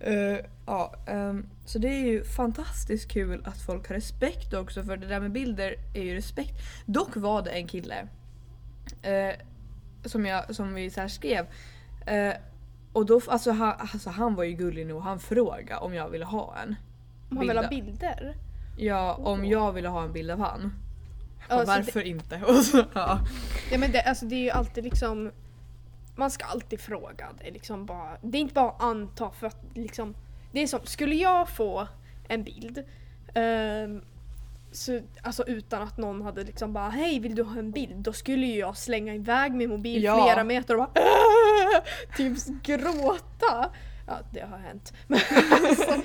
Eh, 0.00 0.38
ja, 0.66 0.94
ehm, 1.06 1.46
så 1.64 1.78
det 1.78 1.88
är 1.88 2.06
ju 2.06 2.24
fantastiskt 2.24 3.10
kul 3.10 3.42
att 3.44 3.60
folk 3.60 3.88
har 3.88 3.94
respekt 3.94 4.54
också 4.54 4.82
för 4.82 4.96
det 4.96 5.06
där 5.06 5.20
med 5.20 5.32
bilder 5.32 5.74
är 5.94 6.02
ju 6.02 6.14
respekt. 6.14 6.54
Dock 6.86 7.16
var 7.16 7.42
det 7.42 7.50
en 7.50 7.66
kille 7.66 8.08
eh, 9.02 9.34
som, 10.04 10.26
jag, 10.26 10.54
som 10.54 10.74
vi 10.74 10.90
så 10.90 11.08
skrev 11.08 11.46
eh, 12.06 12.34
och 12.92 13.06
då, 13.06 13.20
alltså, 13.28 13.50
han, 13.50 13.74
alltså 13.78 14.10
han 14.10 14.34
var 14.34 14.44
ju 14.44 14.52
gullig 14.52 14.86
nog, 14.86 15.02
han 15.02 15.20
frågade 15.20 15.80
om 15.80 15.94
jag 15.94 16.08
ville 16.08 16.24
ha 16.24 16.56
en. 16.62 16.76
om 17.30 17.36
man 17.36 17.48
vill 17.48 17.58
ha 17.58 17.68
Bilder. 17.68 18.36
Ja, 18.76 19.14
om 19.14 19.44
jag 19.44 19.72
ville 19.72 19.88
ha 19.88 20.04
en 20.04 20.12
bild 20.12 20.30
av 20.30 20.38
han. 20.38 20.72
Ja, 21.48 21.64
varför 21.66 22.02
inte? 22.02 22.40
Så, 22.64 22.84
ja. 22.94 23.20
Ja 23.70 23.78
men 23.78 23.92
det, 23.92 24.02
alltså, 24.02 24.26
det 24.26 24.34
är 24.34 24.40
ju 24.40 24.50
alltid 24.50 24.84
liksom 24.84 25.30
Man 26.20 26.30
ska 26.30 26.44
alltid 26.44 26.80
fråga. 26.80 27.28
Det 27.40 27.48
är, 27.48 27.52
liksom 27.52 27.86
bara, 27.86 28.16
det 28.22 28.38
är 28.38 28.40
inte 28.42 28.54
bara 28.54 28.68
att 28.70 28.82
anta 28.82 29.30
för 29.30 29.46
att 29.46 29.56
liksom 29.74 30.14
Det 30.52 30.62
är 30.62 30.66
som, 30.66 30.80
skulle 30.84 31.14
jag 31.14 31.48
få 31.48 31.88
en 32.28 32.44
bild 32.44 32.84
ehm, 33.34 34.02
så, 34.72 35.00
alltså 35.22 35.44
utan 35.46 35.82
att 35.82 35.96
någon 35.96 36.22
hade 36.22 36.44
liksom 36.44 36.72
bara 36.72 36.88
hej 36.88 37.20
vill 37.20 37.34
du 37.34 37.42
ha 37.42 37.58
en 37.58 37.70
bild? 37.70 37.96
Då 37.96 38.12
skulle 38.12 38.46
ju 38.46 38.58
jag 38.58 38.76
slänga 38.76 39.14
iväg 39.14 39.52
min 39.52 39.70
mobil 39.70 40.02
Ja. 40.02 40.22
flera 40.24 40.44
meter 40.44 40.74
och 40.74 40.80
bara 40.94 41.02
"Åh!" 41.04 41.82
typ 42.16 42.62
gråta. 42.62 43.70
Ja 44.06 44.18
det 44.32 44.40
har 44.40 44.58
hänt. 44.58 44.92
Alltså, 45.68 46.00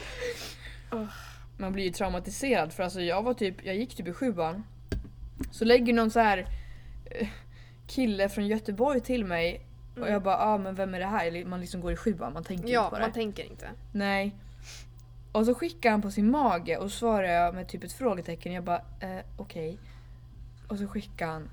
Man 1.57 1.73
blir 1.73 1.83
ju 1.83 1.91
traumatiserad 1.91 2.73
för 2.73 2.83
alltså 2.83 3.01
jag 3.01 3.23
var 3.23 3.33
typ, 3.33 3.65
jag 3.65 3.75
gick 3.75 3.95
typ 3.95 4.07
i 4.07 4.13
sjuan. 4.13 4.63
Så 5.51 5.65
lägger 5.65 5.93
någon 5.93 6.11
så 6.11 6.19
här 6.19 6.47
eh, 7.11 7.27
kille 7.87 8.29
från 8.29 8.47
Göteborg 8.47 9.01
till 9.01 9.25
mig 9.25 9.61
och 9.99 10.09
jag 10.09 10.23
bara 10.23 10.37
ah, 10.37 10.57
men 10.57 10.75
vem 10.75 10.93
är 10.93 10.99
det 10.99 11.05
här? 11.05 11.45
Man 11.45 11.61
liksom 11.61 11.81
går 11.81 11.91
i 11.91 11.95
sjuan, 11.95 12.33
man 12.33 12.43
tänker 12.43 12.67
ja 12.67 12.79
inte 12.79 12.89
på 12.89 12.95
det. 12.95 13.01
man 13.01 13.11
tänker 13.11 13.43
inte. 13.43 13.69
Nej. 13.91 14.35
Och 15.31 15.45
så 15.45 15.55
skickar 15.55 15.91
han 15.91 16.01
på 16.01 16.11
sin 16.11 16.31
mage 16.31 16.77
och 16.77 16.91
svarar 16.91 17.27
jag 17.27 17.55
med 17.55 17.67
typ 17.67 17.83
ett 17.83 17.93
frågetecken. 17.93 18.53
Jag 18.53 18.63
bara 18.63 18.81
eh, 18.99 19.19
okej. 19.37 19.77
Och 20.67 20.77
så 20.77 20.87
skickar 20.87 21.27
han 21.27 21.49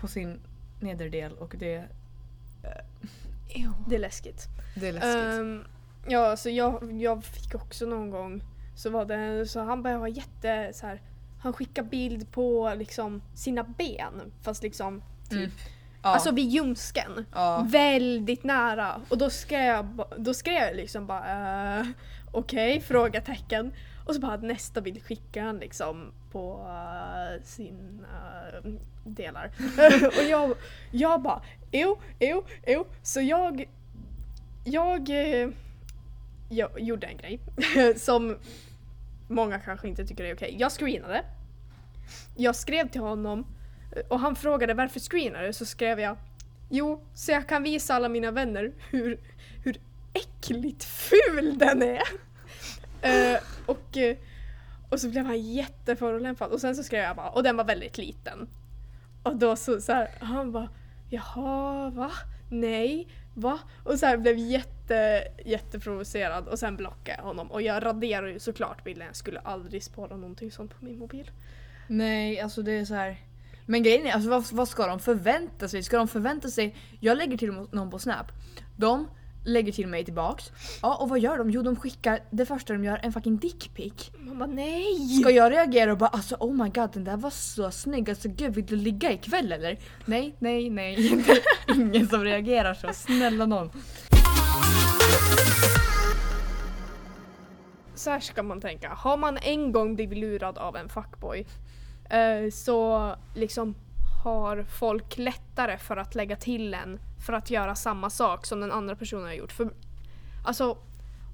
på 0.00 0.08
sin 0.08 0.40
nederdel 0.80 1.32
och 1.32 1.54
det... 1.58 1.78
Uh, 1.78 3.70
Det 3.88 3.94
är 3.94 3.98
läskigt. 3.98 4.48
det 4.76 4.88
är 4.88 4.92
läskigt. 4.92 5.40
Ehm, 5.40 5.64
ja, 6.08 6.36
så 6.36 6.50
jag, 6.50 7.00
jag 7.00 7.24
fick 7.24 7.54
också 7.54 7.86
någon 7.86 8.10
gång 8.10 8.42
så 8.76 8.90
var 8.90 9.04
det 9.04 9.46
så 9.46 9.60
han 9.60 9.82
började 9.82 10.00
ha 10.00 10.08
jätte 10.08 10.72
så 10.72 10.86
här. 10.86 11.02
Han 11.40 11.52
skickade 11.52 11.88
bild 11.88 12.32
på 12.32 12.74
liksom 12.76 13.22
sina 13.34 13.62
ben 13.62 14.32
fast 14.42 14.62
liksom 14.62 15.02
typ 15.34 15.52
Mm. 15.52 15.72
ja. 16.02 16.08
Alltså 16.08 16.30
vid 16.32 16.48
ljumsken. 16.50 17.26
ja. 17.34 17.66
Väldigt 17.68 18.44
nära. 18.44 19.00
Och 19.08 19.18
då 19.18 19.30
skrev 19.30 19.64
jag, 19.64 20.04
då 20.16 20.34
skrev 20.34 20.54
jag 20.54 20.76
liksom 20.76 21.06
bara 21.06 21.80
uh, 21.80 21.86
okej, 22.32 22.80
frågetecken. 22.80 23.72
Och 24.06 24.14
så 24.14 24.20
bara 24.20 24.36
nästa 24.36 24.80
bild 24.80 25.02
skickar 25.02 25.42
han 25.42 25.58
liksom 25.58 26.12
på 26.32 26.66
eh, 26.68 27.42
sin 27.44 28.06
eh, 28.12 28.70
delar. 29.04 29.50
och 30.06 30.24
jag, 30.30 30.54
jag 30.90 31.22
bara 31.22 31.42
jo, 31.72 31.98
jo, 32.20 32.44
jo. 32.66 32.86
Så 33.02 33.20
jag, 33.20 33.68
jag, 34.64 35.08
jag 36.48 36.80
gjorde 36.80 37.06
en 37.06 37.16
grej 37.16 37.40
som 37.96 38.36
många 39.28 39.58
kanske 39.58 39.88
inte 39.88 40.06
tycker 40.06 40.24
är 40.24 40.34
okej. 40.34 40.56
Jag 40.58 40.72
screenade. 40.72 41.24
Jag 42.36 42.56
skrev 42.56 42.88
till 42.88 43.00
honom 43.00 43.46
och 44.08 44.20
han 44.20 44.36
frågade 44.36 44.74
varför 44.74 45.00
screenar 45.00 45.42
du? 45.42 45.52
Så 45.52 45.66
skrev 45.66 46.00
jag 46.00 46.16
Jo, 46.68 47.04
så 47.14 47.32
jag 47.32 47.48
kan 47.48 47.62
visa 47.62 47.94
alla 47.94 48.08
mina 48.08 48.30
vänner 48.30 48.72
hur, 48.90 49.20
hur 49.64 49.80
äckligt 50.12 50.84
ful 50.84 51.58
den 51.58 51.82
är. 51.82 52.02
Eh, 53.02 53.40
och, 53.66 53.96
eh, 53.96 54.16
och 54.88 55.00
så 55.00 55.08
blev 55.08 55.24
han 55.24 55.42
jätteförolämpad 55.42 56.50
och 56.52 56.60
sen 56.60 56.76
så 56.76 56.82
skrev 56.82 57.02
jag 57.02 57.16
bara, 57.16 57.30
och 57.30 57.42
den 57.42 57.56
var 57.56 57.64
väldigt 57.64 57.98
liten. 57.98 58.48
Och 59.22 59.36
då 59.36 59.56
så, 59.56 59.80
så 59.80 59.92
här, 59.92 60.08
han 60.20 60.52
bara 60.52 60.68
Jaha, 61.08 61.90
va? 61.90 62.10
Nej, 62.50 63.08
va? 63.34 63.58
Och 63.84 63.98
så 63.98 64.06
här 64.06 64.16
blev 64.16 64.38
jätte, 64.38 65.28
jätteprovocerad 65.44 66.48
och 66.48 66.58
sen 66.58 66.76
blockade 66.76 67.18
jag 67.18 67.24
honom. 67.24 67.50
Och 67.50 67.62
jag 67.62 67.84
raderar 67.84 68.26
ju 68.26 68.38
såklart 68.38 68.84
bilden, 68.84 69.06
jag 69.06 69.16
skulle 69.16 69.40
aldrig 69.40 69.82
spara 69.82 70.16
någonting 70.16 70.50
sånt 70.50 70.78
på 70.78 70.84
min 70.84 70.98
mobil. 70.98 71.30
Nej, 71.86 72.40
alltså 72.40 72.62
det 72.62 72.72
är 72.72 72.84
så 72.84 72.94
här. 72.94 73.16
Men 73.66 73.82
grejen 73.82 74.06
är, 74.06 74.12
alltså 74.12 74.30
vad, 74.30 74.52
vad 74.52 74.68
ska 74.68 74.86
de 74.86 74.98
förvänta 74.98 75.68
sig? 75.68 75.82
Ska 75.82 75.96
de 75.96 76.08
förvänta 76.08 76.48
sig... 76.48 76.76
Jag 77.00 77.18
lägger 77.18 77.36
till 77.36 77.52
någon 77.70 77.90
på 77.90 77.98
Snap. 77.98 78.32
De 78.76 79.08
lägger 79.44 79.72
till 79.72 79.86
mig 79.86 80.04
tillbaks. 80.04 80.52
Ja, 80.82 80.96
och 80.96 81.08
vad 81.08 81.18
gör 81.18 81.38
de? 81.38 81.50
Jo, 81.50 81.62
de 81.62 81.76
skickar 81.76 82.20
det 82.30 82.46
första 82.46 82.72
de 82.72 82.84
gör, 82.84 83.00
en 83.02 83.12
fucking 83.12 83.36
dickpic. 83.36 84.10
Man 84.18 84.38
bara 84.38 84.46
nej! 84.46 85.08
Ska 85.20 85.30
jag 85.30 85.52
reagera 85.52 85.92
och 85.92 85.98
bara 85.98 86.08
alltså 86.08 86.36
oh 86.40 86.64
my 86.64 86.68
god 86.68 86.90
den 86.92 87.04
där 87.04 87.16
var 87.16 87.30
så 87.30 87.70
snygg, 87.70 88.10
alltså 88.10 88.28
gud 88.28 88.54
vill 88.54 88.66
du 88.66 88.76
ligga 88.76 89.12
ikväll 89.12 89.52
eller? 89.52 89.78
Nej, 90.04 90.34
nej, 90.38 90.70
nej. 90.70 90.96
Det 91.66 91.72
är 91.72 91.80
ingen 91.80 92.08
som 92.08 92.24
reagerar 92.24 92.74
så, 92.74 92.88
snälla 92.92 93.46
någon. 93.46 93.70
så 97.94 98.10
här 98.10 98.20
ska 98.20 98.42
man 98.42 98.60
tänka. 98.60 98.88
Har 98.88 99.16
man 99.16 99.38
en 99.42 99.72
gång 99.72 99.94
blivit 99.94 100.18
lurad 100.18 100.58
av 100.58 100.76
en 100.76 100.88
fuckboy 100.88 101.46
Eh, 102.10 102.50
så 102.50 103.14
liksom 103.34 103.74
har 104.24 104.62
folk 104.62 105.18
lättare 105.18 105.78
för 105.78 105.96
att 105.96 106.14
lägga 106.14 106.36
till 106.36 106.74
en 106.74 107.00
för 107.26 107.32
att 107.32 107.50
göra 107.50 107.74
samma 107.74 108.10
sak 108.10 108.46
som 108.46 108.60
den 108.60 108.72
andra 108.72 108.96
personen 108.96 109.24
har 109.24 109.32
gjort. 109.32 109.52
För, 109.52 109.70
alltså, 110.44 110.78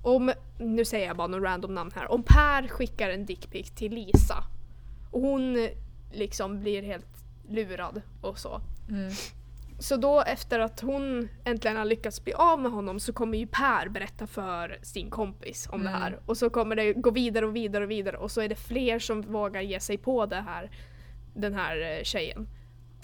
om, 0.03 0.33
nu 0.59 0.85
säger 0.85 1.07
jag 1.07 1.17
bara 1.17 1.27
någon 1.27 1.43
random 1.43 1.75
namn 1.75 1.91
här. 1.95 2.13
Om 2.13 2.23
Per 2.23 2.69
skickar 2.69 3.11
en 3.11 3.27
dickpic 3.27 3.71
till 3.71 3.95
Lisa 3.95 4.45
och 5.11 5.21
hon 5.21 5.69
liksom 6.13 6.61
blir 6.61 6.83
helt 6.83 7.25
lurad 7.49 8.03
och 8.21 8.39
så. 8.39 8.61
Mm. 8.89 9.13
Så 9.81 9.97
då 9.97 10.21
efter 10.21 10.59
att 10.59 10.81
hon 10.81 11.29
äntligen 11.45 11.77
har 11.77 11.85
lyckats 11.85 12.25
bli 12.25 12.33
av 12.33 12.61
med 12.61 12.73
honom 12.73 13.01
så 13.01 13.13
kommer 13.13 13.39
ju 13.39 13.47
Per 13.47 13.89
berätta 13.89 14.27
för 14.27 14.79
sin 14.83 15.11
kompis 15.11 15.69
om 15.73 15.83
det 15.83 15.89
här. 15.89 16.19
Och 16.27 16.37
så 16.37 16.51
kommer 16.51 16.77
det 16.77 16.93
gå 16.93 17.11
vidare 17.11 17.47
och 17.47 17.57
vidare 17.57 17.85
och 17.85 17.91
vidare 17.91 18.17
och 18.17 18.31
så 18.31 18.41
är 18.41 18.49
det 18.49 18.55
fler 18.55 18.99
som 18.99 19.23
vågar 19.23 19.61
ge 19.61 19.81
sig 19.81 19.99
på 19.99 20.27
det 20.27 20.41
här, 20.41 20.71
den 21.35 21.55
här 21.55 21.99
eh, 21.99 22.03
tjejen. 22.03 22.49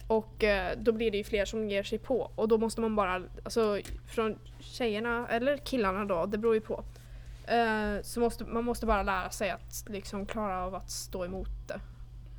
Och 0.07 0.45
eh, 0.45 0.79
då 0.79 0.93
blir 0.93 1.11
det 1.11 1.17
ju 1.17 1.25
fler 1.25 1.45
som 1.45 1.71
ger 1.71 1.83
sig 1.83 1.99
på 1.99 2.31
och 2.35 2.49
då 2.49 2.59
måste 2.59 2.81
man 2.81 2.97
bara, 2.97 3.23
alltså 3.45 3.81
från 4.07 4.39
tjejerna 4.61 5.29
eller 5.29 5.57
killarna 5.57 6.05
då, 6.05 6.27
det 6.27 6.39
beror 6.39 6.55
ju 6.55 6.61
på. 6.61 6.85
Eh, 7.47 8.03
så 8.03 8.21
måste 8.21 8.45
man 8.45 8.65
måste 8.65 8.87
bara 8.87 9.03
lära 9.03 9.31
sig 9.31 9.51
att 9.51 9.85
liksom 9.89 10.27
klara 10.27 10.65
av 10.65 10.75
att 10.75 10.91
stå 10.91 11.25
emot 11.25 11.69
det. 11.69 11.81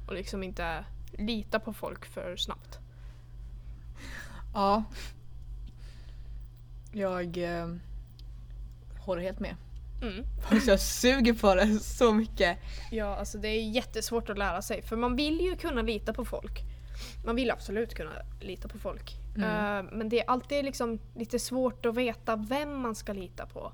Och 0.07 0.13
liksom 0.13 0.43
inte 0.43 0.85
lita 1.11 1.59
på 1.59 1.73
folk 1.73 2.05
för 2.05 2.35
snabbt. 2.35 2.79
Ja. 4.57 4.83
Jag 6.91 7.37
eh, 7.37 7.67
håller 8.99 9.21
helt 9.21 9.39
med. 9.39 9.55
Mm. 10.01 10.25
Fast 10.49 10.67
jag 10.67 10.79
suger 10.79 11.33
på 11.33 11.55
det 11.55 11.79
så 11.79 12.13
mycket. 12.13 12.57
Ja, 12.91 13.15
alltså 13.15 13.37
det 13.37 13.47
är 13.47 13.69
jättesvårt 13.69 14.29
att 14.29 14.37
lära 14.37 14.61
sig 14.61 14.81
för 14.81 14.95
man 14.95 15.15
vill 15.15 15.41
ju 15.41 15.55
kunna 15.55 15.81
lita 15.81 16.13
på 16.13 16.25
folk. 16.25 16.61
Man 17.25 17.35
vill 17.35 17.51
absolut 17.51 17.93
kunna 17.95 18.11
lita 18.41 18.67
på 18.67 18.77
folk. 18.77 19.15
Mm. 19.35 19.49
Eh, 19.49 19.91
men 19.91 20.09
det 20.09 20.19
är 20.19 20.29
alltid 20.29 20.65
liksom 20.65 20.99
lite 21.15 21.39
svårt 21.39 21.85
att 21.85 21.95
veta 21.95 22.35
vem 22.35 22.81
man 22.81 22.95
ska 22.95 23.13
lita 23.13 23.45
på. 23.45 23.71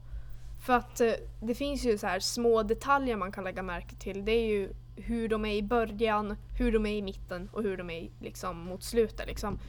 För 0.65 0.73
att 0.73 1.01
eh, 1.01 1.13
det 1.41 1.55
finns 1.55 1.85
ju 1.85 1.97
så 1.97 2.07
här 2.07 2.19
små 2.19 2.63
detaljer 2.63 3.15
man 3.15 3.31
kan 3.31 3.43
lägga 3.43 3.63
märke 3.63 3.95
till. 3.95 4.25
Det 4.25 4.31
är 4.31 4.47
ju 4.47 4.73
hur 4.95 5.29
de 5.29 5.45
är 5.45 5.53
i 5.53 5.63
början, 5.63 6.37
hur 6.57 6.71
de 6.71 6.85
är 6.85 6.93
i 6.93 7.01
mitten 7.01 7.49
och 7.53 7.63
hur 7.63 7.77
de 7.77 7.89
är 7.89 8.09
liksom 8.19 8.59
mot 8.59 8.83
slutet. 8.83 9.27
Liksom. 9.27 9.59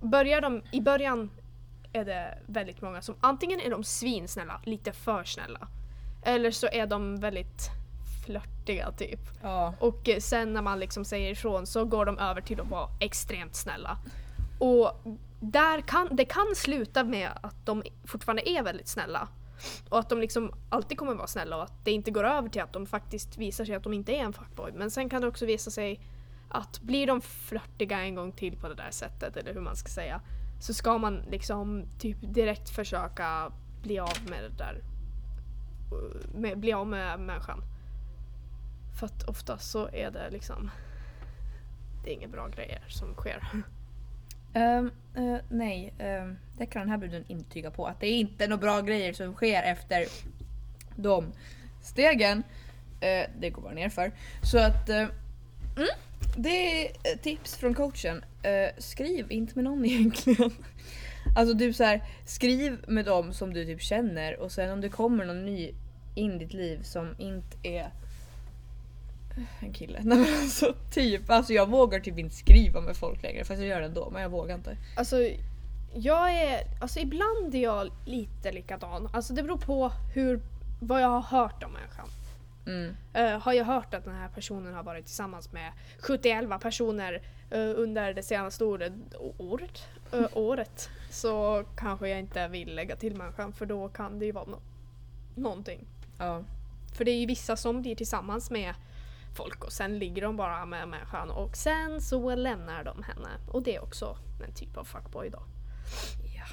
Börjar 0.00 0.40
de, 0.40 0.62
I 0.72 0.80
början 0.80 1.30
är 1.92 2.04
det 2.04 2.38
väldigt 2.46 2.82
många 2.82 3.02
som 3.02 3.14
antingen 3.20 3.60
är 3.60 3.70
de 3.70 3.84
svinsnälla, 3.84 4.60
lite 4.64 4.92
för 4.92 5.24
snälla. 5.24 5.68
Eller 6.22 6.50
så 6.50 6.66
är 6.66 6.86
de 6.86 7.20
väldigt 7.20 7.70
flörtiga 8.26 8.92
typ. 8.92 9.20
Ja. 9.42 9.74
Och 9.80 10.08
sen 10.18 10.52
när 10.52 10.62
man 10.62 10.78
liksom 10.80 11.04
säger 11.04 11.30
ifrån 11.30 11.66
så 11.66 11.84
går 11.84 12.06
de 12.06 12.18
över 12.18 12.40
till 12.40 12.60
att 12.60 12.70
vara 12.70 12.88
extremt 13.00 13.54
snälla. 13.54 13.98
Och 14.58 14.92
där 15.40 15.80
kan, 15.80 16.16
det 16.16 16.24
kan 16.24 16.54
sluta 16.56 17.04
med 17.04 17.30
att 17.40 17.66
de 17.66 17.82
fortfarande 18.04 18.48
är 18.48 18.62
väldigt 18.62 18.88
snälla. 18.88 19.28
Och 19.88 19.98
att 19.98 20.08
de 20.08 20.20
liksom 20.20 20.52
alltid 20.68 20.98
kommer 20.98 21.14
vara 21.14 21.26
snälla 21.26 21.56
och 21.56 21.62
att 21.62 21.84
det 21.84 21.90
inte 21.90 22.10
går 22.10 22.24
över 22.24 22.48
till 22.48 22.62
att 22.62 22.72
de 22.72 22.86
faktiskt 22.86 23.38
visar 23.38 23.64
sig 23.64 23.74
att 23.74 23.82
de 23.82 23.92
inte 23.92 24.12
är 24.12 24.20
en 24.20 24.32
fuckboy. 24.32 24.72
Men 24.72 24.90
sen 24.90 25.08
kan 25.08 25.22
det 25.22 25.28
också 25.28 25.46
visa 25.46 25.70
sig 25.70 26.00
att 26.48 26.80
blir 26.80 27.06
de 27.06 27.20
flörtiga 27.20 28.00
en 28.00 28.14
gång 28.14 28.32
till 28.32 28.56
på 28.56 28.68
det 28.68 28.74
där 28.74 28.90
sättet, 28.90 29.36
eller 29.36 29.54
hur 29.54 29.60
man 29.60 29.76
ska 29.76 29.88
säga, 29.88 30.20
så 30.60 30.74
ska 30.74 30.98
man 30.98 31.22
liksom 31.30 31.84
typ 31.98 32.16
direkt 32.20 32.70
försöka 32.70 33.52
bli 33.82 33.98
av 33.98 34.16
med 34.30 34.42
det 34.42 34.58
där. 34.58 34.82
Med, 36.34 36.58
bli 36.58 36.72
av 36.72 36.86
med 36.86 37.20
människan. 37.20 37.62
För 38.98 39.06
att 39.06 39.28
oftast 39.28 39.70
så 39.70 39.88
är 39.88 40.10
det 40.10 40.30
liksom 40.30 40.70
det 42.04 42.10
är 42.10 42.14
inga 42.14 42.28
bra 42.28 42.48
grejer 42.48 42.84
som 42.88 43.14
sker. 43.14 43.42
Um, 44.54 44.90
uh, 45.18 45.38
nej, 45.48 45.94
um, 45.98 46.38
det 46.58 46.66
kan 46.66 46.82
den 46.82 46.90
här 46.90 46.98
bruden 46.98 47.24
intyga 47.28 47.70
på. 47.70 47.86
Att 47.86 48.00
det 48.00 48.06
är 48.06 48.18
inte 48.18 48.46
några 48.46 48.60
bra 48.60 48.80
grejer 48.80 49.12
som 49.12 49.34
sker 49.34 49.62
efter 49.62 50.06
de 50.96 51.32
stegen. 51.82 52.38
Uh, 52.38 53.30
det 53.40 53.50
går 53.50 53.62
bara 53.62 53.74
nerför. 53.74 54.12
Så 54.42 54.58
att... 54.58 54.88
Uh, 54.88 54.96
mm, 54.96 55.88
det 56.36 56.86
är 56.86 57.16
tips 57.16 57.56
från 57.56 57.74
coachen. 57.74 58.24
Skriv 58.78 59.26
inte 59.32 59.52
med 59.54 59.64
någon 59.64 59.84
egentligen. 59.86 60.50
Alltså 61.36 61.58
typ 61.58 61.76
så 61.76 61.84
här, 61.84 62.02
skriv 62.24 62.78
med 62.88 63.04
dem 63.04 63.32
som 63.32 63.54
du 63.54 63.64
typ 63.64 63.82
känner 63.82 64.40
och 64.40 64.52
sen 64.52 64.70
om 64.70 64.80
det 64.80 64.88
kommer 64.88 65.24
någon 65.24 65.44
ny 65.44 65.74
in 66.14 66.32
i 66.32 66.38
ditt 66.38 66.52
liv 66.52 66.82
som 66.82 67.14
inte 67.18 67.56
är 67.62 67.90
en 69.60 69.72
kille. 69.72 70.00
Nej 70.04 70.18
men 70.18 70.34
alltså 70.42 70.74
typ, 70.90 71.30
alltså 71.30 71.52
jag 71.52 71.68
vågar 71.68 72.00
typ 72.00 72.18
inte 72.18 72.34
skriva 72.34 72.80
med 72.80 72.96
folk 72.96 73.22
längre 73.22 73.44
fast 73.44 73.60
jag 73.60 73.68
gör 73.68 73.80
det 73.80 73.86
ändå 73.86 74.10
men 74.10 74.22
jag 74.22 74.28
vågar 74.28 74.54
inte. 74.54 74.76
Alltså 74.96 75.16
jag 75.94 76.32
är, 76.34 76.60
alltså 76.80 77.00
ibland 77.00 77.54
är 77.54 77.62
jag 77.62 77.90
lite 78.06 78.52
likadan. 78.52 79.08
Alltså 79.12 79.34
det 79.34 79.42
beror 79.42 79.58
på 79.58 79.92
hur, 80.14 80.40
vad 80.80 81.02
jag 81.02 81.08
har 81.08 81.40
hört 81.40 81.62
om 81.64 81.72
människan. 81.72 82.08
Mm. 82.66 82.96
Eh, 83.12 83.40
har 83.42 83.52
jag 83.52 83.64
hört 83.64 83.94
att 83.94 84.04
den 84.04 84.14
här 84.14 84.28
personen 84.28 84.74
har 84.74 84.82
varit 84.82 85.06
tillsammans 85.06 85.52
med 85.52 85.72
71 85.98 86.60
personer 86.60 87.22
eh, 87.50 87.60
under 87.60 88.14
det 88.14 88.22
senaste 88.22 88.64
året, 88.64 88.92
året, 89.38 89.88
Eh, 90.12 90.26
året 90.32 90.90
så 91.10 91.64
kanske 91.76 92.08
jag 92.08 92.18
inte 92.18 92.48
vill 92.48 92.74
lägga 92.74 92.96
till 92.96 93.16
människan 93.16 93.52
för 93.52 93.66
då 93.66 93.88
kan 93.88 94.18
det 94.18 94.26
ju 94.26 94.32
vara 94.32 94.44
no- 94.44 94.60
någonting. 95.34 95.86
Ja. 96.18 96.42
För 96.96 97.04
det 97.04 97.10
är 97.10 97.20
ju 97.20 97.26
vissa 97.26 97.56
som 97.56 97.82
blir 97.82 97.96
tillsammans 97.96 98.50
med 98.50 98.74
folk 99.34 99.64
och 99.64 99.72
sen 99.72 99.98
ligger 99.98 100.22
de 100.22 100.36
bara 100.36 100.66
med 100.66 100.88
människan 100.88 101.30
och 101.30 101.56
sen 101.56 102.00
så 102.00 102.34
lämnar 102.34 102.84
de 102.84 103.02
henne. 103.02 103.28
Och 103.48 103.62
det 103.62 103.76
är 103.76 103.82
också 103.82 104.16
en 104.46 104.54
typ 104.54 104.76
av 104.76 104.84
fuckboy 104.84 105.30
då. 105.30 105.42
ja. 106.36 106.44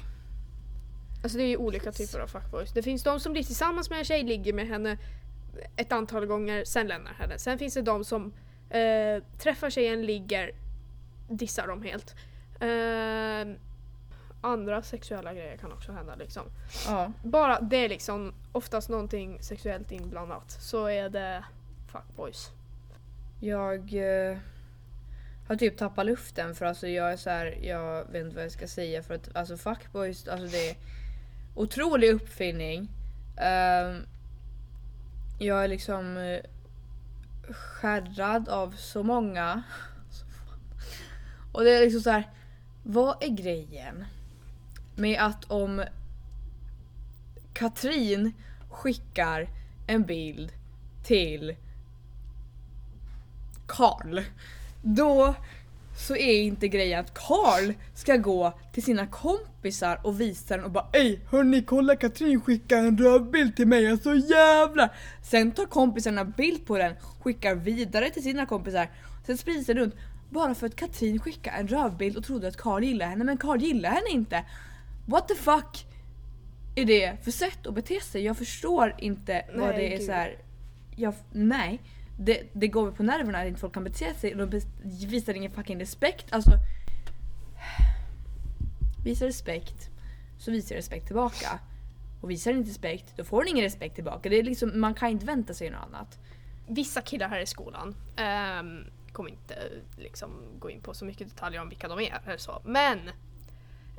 Alltså 1.22 1.38
det 1.38 1.44
är 1.44 1.48
ju 1.48 1.56
olika 1.56 1.92
typer 1.92 2.20
av 2.20 2.26
fuckboys. 2.26 2.72
Det 2.72 2.82
finns 2.82 3.02
de 3.02 3.20
som 3.20 3.32
blir 3.32 3.44
tillsammans 3.44 3.90
med 3.90 3.98
en 3.98 4.04
tjej, 4.04 4.22
ligger 4.22 4.52
med 4.52 4.66
henne 4.68 4.98
ett 5.76 5.92
antal 5.92 6.26
gånger, 6.26 6.64
sen 6.64 6.86
lämnar 6.86 7.12
henne. 7.12 7.38
Sen 7.38 7.58
finns 7.58 7.74
det 7.74 7.82
de 7.82 8.04
som 8.04 8.32
eh, 8.70 9.22
träffar 9.38 9.70
tjejen, 9.70 10.06
ligger, 10.06 10.50
dissar 11.28 11.66
dem 11.66 11.82
helt. 11.82 12.14
Eh, 12.60 13.56
andra 14.40 14.82
sexuella 14.82 15.34
grejer 15.34 15.56
kan 15.56 15.72
också 15.72 15.92
hända 15.92 16.14
liksom. 16.14 16.42
Ja. 16.86 17.12
Bara 17.24 17.60
det 17.60 17.76
är 17.76 17.88
liksom 17.88 18.34
oftast 18.52 18.88
någonting 18.88 19.38
sexuellt 19.42 19.92
inblandat 19.92 20.50
så 20.50 20.86
är 20.86 21.08
det 21.08 21.44
fuckboys. 21.92 22.50
Jag 23.40 23.94
eh, 23.94 24.38
har 25.48 25.56
typ 25.56 25.76
tappat 25.76 26.06
luften 26.06 26.54
för 26.54 26.66
alltså 26.66 26.88
jag 26.88 27.12
är 27.12 27.16
så 27.16 27.30
här, 27.30 27.58
jag 27.62 28.04
vet 28.04 28.24
inte 28.24 28.36
vad 28.36 28.44
jag 28.44 28.52
ska 28.52 28.66
säga 28.66 29.02
för 29.02 29.14
att 29.14 29.36
alltså 29.36 29.56
fuckboys, 29.56 30.28
alltså 30.28 30.46
det 30.46 30.70
är 30.70 30.76
otrolig 31.54 32.10
uppfinning. 32.10 32.88
Ehm, 33.36 34.02
jag 35.38 35.64
är 35.64 35.68
liksom 35.68 36.16
uh, 36.16 36.40
skärrad 37.50 38.48
av 38.48 38.74
så 38.76 39.02
många. 39.02 39.62
Och 41.52 41.64
det 41.64 41.70
är 41.70 41.80
liksom 41.80 42.00
så 42.00 42.10
här, 42.10 42.30
vad 42.82 43.22
är 43.22 43.28
grejen 43.28 44.04
med 44.96 45.20
att 45.20 45.44
om 45.44 45.84
Katrin 47.52 48.32
skickar 48.70 49.48
en 49.86 50.02
bild 50.02 50.52
till 51.04 51.56
Karl. 53.66 54.20
Då 54.82 55.34
så 55.96 56.16
är 56.16 56.42
inte 56.42 56.68
grejen 56.68 57.00
att 57.00 57.14
Karl 57.14 57.72
ska 57.94 58.16
gå 58.16 58.52
till 58.72 58.82
sina 58.82 59.06
kompisar 59.06 60.00
och 60.02 60.20
visa 60.20 60.56
den 60.56 60.64
och 60.64 60.70
bara 60.70 60.86
Ey 60.92 61.18
hörni 61.30 61.62
kolla 61.62 61.96
Katrin 61.96 62.40
skickar 62.40 62.78
en 62.78 62.98
rövbild 62.98 63.56
till 63.56 63.66
mig, 63.66 63.90
alltså 63.90 64.14
jävlar! 64.14 64.92
Sen 65.22 65.52
tar 65.52 65.66
kompisarna 65.66 66.24
bild 66.24 66.66
på 66.66 66.78
den, 66.78 66.94
skickar 67.22 67.54
vidare 67.54 68.10
till 68.10 68.22
sina 68.22 68.46
kompisar, 68.46 68.88
sen 69.26 69.38
sprids 69.38 69.66
det 69.66 69.74
runt. 69.74 69.94
Bara 70.30 70.54
för 70.54 70.66
att 70.66 70.76
Katrin 70.76 71.20
skickade 71.20 71.56
en 71.56 71.68
rövbild 71.68 72.16
och 72.16 72.24
trodde 72.24 72.48
att 72.48 72.56
Karl 72.56 72.84
gillade 72.84 73.10
henne, 73.10 73.24
men 73.24 73.36
Karl 73.36 73.60
gillar 73.60 73.90
henne 73.90 74.10
inte. 74.10 74.44
What 75.06 75.28
the 75.28 75.34
fuck 75.34 75.86
är 76.74 76.84
det 76.84 77.24
för 77.24 77.30
sätt 77.30 77.66
att 77.66 77.74
bete 77.74 78.00
sig? 78.00 78.24
Jag 78.24 78.36
förstår 78.36 78.94
inte 78.98 79.44
vad 79.54 79.68
Nej, 79.68 79.76
det 79.76 79.94
är 79.94 79.98
gud. 79.98 80.06
så 80.06 80.12
här. 80.12 80.36
Jag, 80.96 81.14
nej. 81.32 81.80
Det, 82.18 82.42
det 82.52 82.68
går 82.68 82.84
mig 82.84 82.94
på 82.94 83.02
nerverna 83.02 83.38
att 83.38 83.46
inte 83.46 83.60
folk 83.60 83.74
kan 83.74 83.84
bete 83.84 84.14
sig 84.14 84.34
och 84.34 84.48
de 84.48 84.60
visar 85.06 85.34
ingen 85.34 85.50
fucking 85.50 85.80
respekt. 85.80 86.32
Alltså, 86.32 86.50
visar 89.04 89.26
respekt 89.26 89.90
så 90.38 90.50
visar 90.50 90.76
respekt 90.76 91.06
tillbaka. 91.06 91.58
Och 92.20 92.30
visar 92.30 92.50
inte 92.50 92.70
respekt 92.70 93.16
då 93.16 93.24
får 93.24 93.42
den 93.42 93.48
ingen 93.48 93.64
respekt 93.64 93.94
tillbaka. 93.94 94.28
Det 94.28 94.38
är 94.38 94.42
liksom, 94.42 94.80
man 94.80 94.94
kan 94.94 95.08
inte 95.08 95.26
vänta 95.26 95.54
sig 95.54 95.70
något 95.70 95.82
annat. 95.82 96.18
Vissa 96.68 97.00
killar 97.00 97.28
här 97.28 97.40
i 97.40 97.46
skolan, 97.46 97.88
um, 98.58 98.84
kommer 99.12 99.30
inte 99.30 99.54
liksom 99.96 100.30
gå 100.58 100.70
in 100.70 100.80
på 100.80 100.94
så 100.94 101.04
mycket 101.04 101.28
detaljer 101.28 101.60
om 101.60 101.68
vilka 101.68 101.88
de 101.88 101.98
är 101.98 102.20
eller 102.26 102.38
så, 102.38 102.62
men 102.64 102.98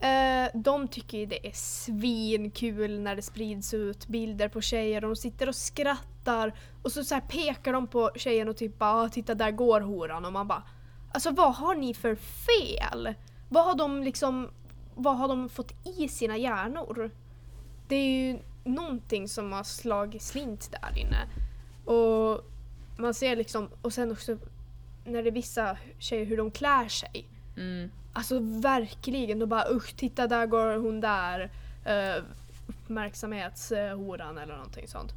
Uh, 0.03 0.61
de 0.61 0.87
tycker 0.87 1.17
ju 1.17 1.25
det 1.25 1.47
är 1.47 1.51
svinkul 1.53 2.99
när 2.99 3.15
det 3.15 3.21
sprids 3.21 3.73
ut 3.73 4.07
bilder 4.07 4.49
på 4.49 4.61
tjejer 4.61 5.03
och 5.03 5.09
de 5.09 5.15
sitter 5.15 5.49
och 5.49 5.55
skrattar 5.55 6.53
och 6.81 6.91
så, 6.91 7.03
så 7.03 7.13
här 7.13 7.21
pekar 7.21 7.73
de 7.73 7.87
på 7.87 8.11
tjejen 8.15 8.49
och 8.49 8.57
typ 8.57 8.79
bara 8.79 9.01
"Ah, 9.01 9.09
“titta 9.09 9.35
där 9.35 9.51
går 9.51 9.81
horan” 9.81 10.25
och 10.25 10.33
man 10.33 10.47
bara 10.47 10.63
Alltså 11.11 11.31
vad 11.31 11.55
har 11.55 11.75
ni 11.75 11.93
för 11.93 12.15
fel? 12.15 13.13
Vad 13.49 13.65
har 13.65 13.75
de 13.75 14.03
liksom, 14.03 14.49
vad 14.95 15.17
har 15.17 15.27
de 15.27 15.49
fått 15.49 15.87
i 15.97 16.07
sina 16.07 16.37
hjärnor? 16.37 17.11
Det 17.87 17.95
är 17.95 18.09
ju 18.09 18.39
någonting 18.63 19.27
som 19.27 19.51
har 19.51 19.63
slagit 19.63 20.21
slint 20.21 20.71
där 20.71 20.97
inne. 20.97 21.27
Och 21.85 22.45
man 22.97 23.13
ser 23.13 23.35
liksom, 23.35 23.69
och 23.81 23.93
sen 23.93 24.11
också 24.11 24.37
när 25.05 25.23
det 25.23 25.29
är 25.29 25.31
vissa 25.31 25.77
tjejer 25.99 26.25
hur 26.25 26.37
de 26.37 26.51
klär 26.51 26.87
sig. 26.87 27.27
Mm. 27.57 27.89
Alltså 28.13 28.39
verkligen, 28.41 29.39
då 29.39 29.45
bara 29.45 29.69
usch 29.71 29.95
titta 29.95 30.27
där 30.27 30.45
går 30.45 30.77
hon 30.77 31.01
där. 31.01 31.51
Uh, 31.87 32.23
uppmärksamhetshoran 32.67 34.37
eller 34.37 34.53
någonting 34.55 34.87
sånt. 34.87 35.13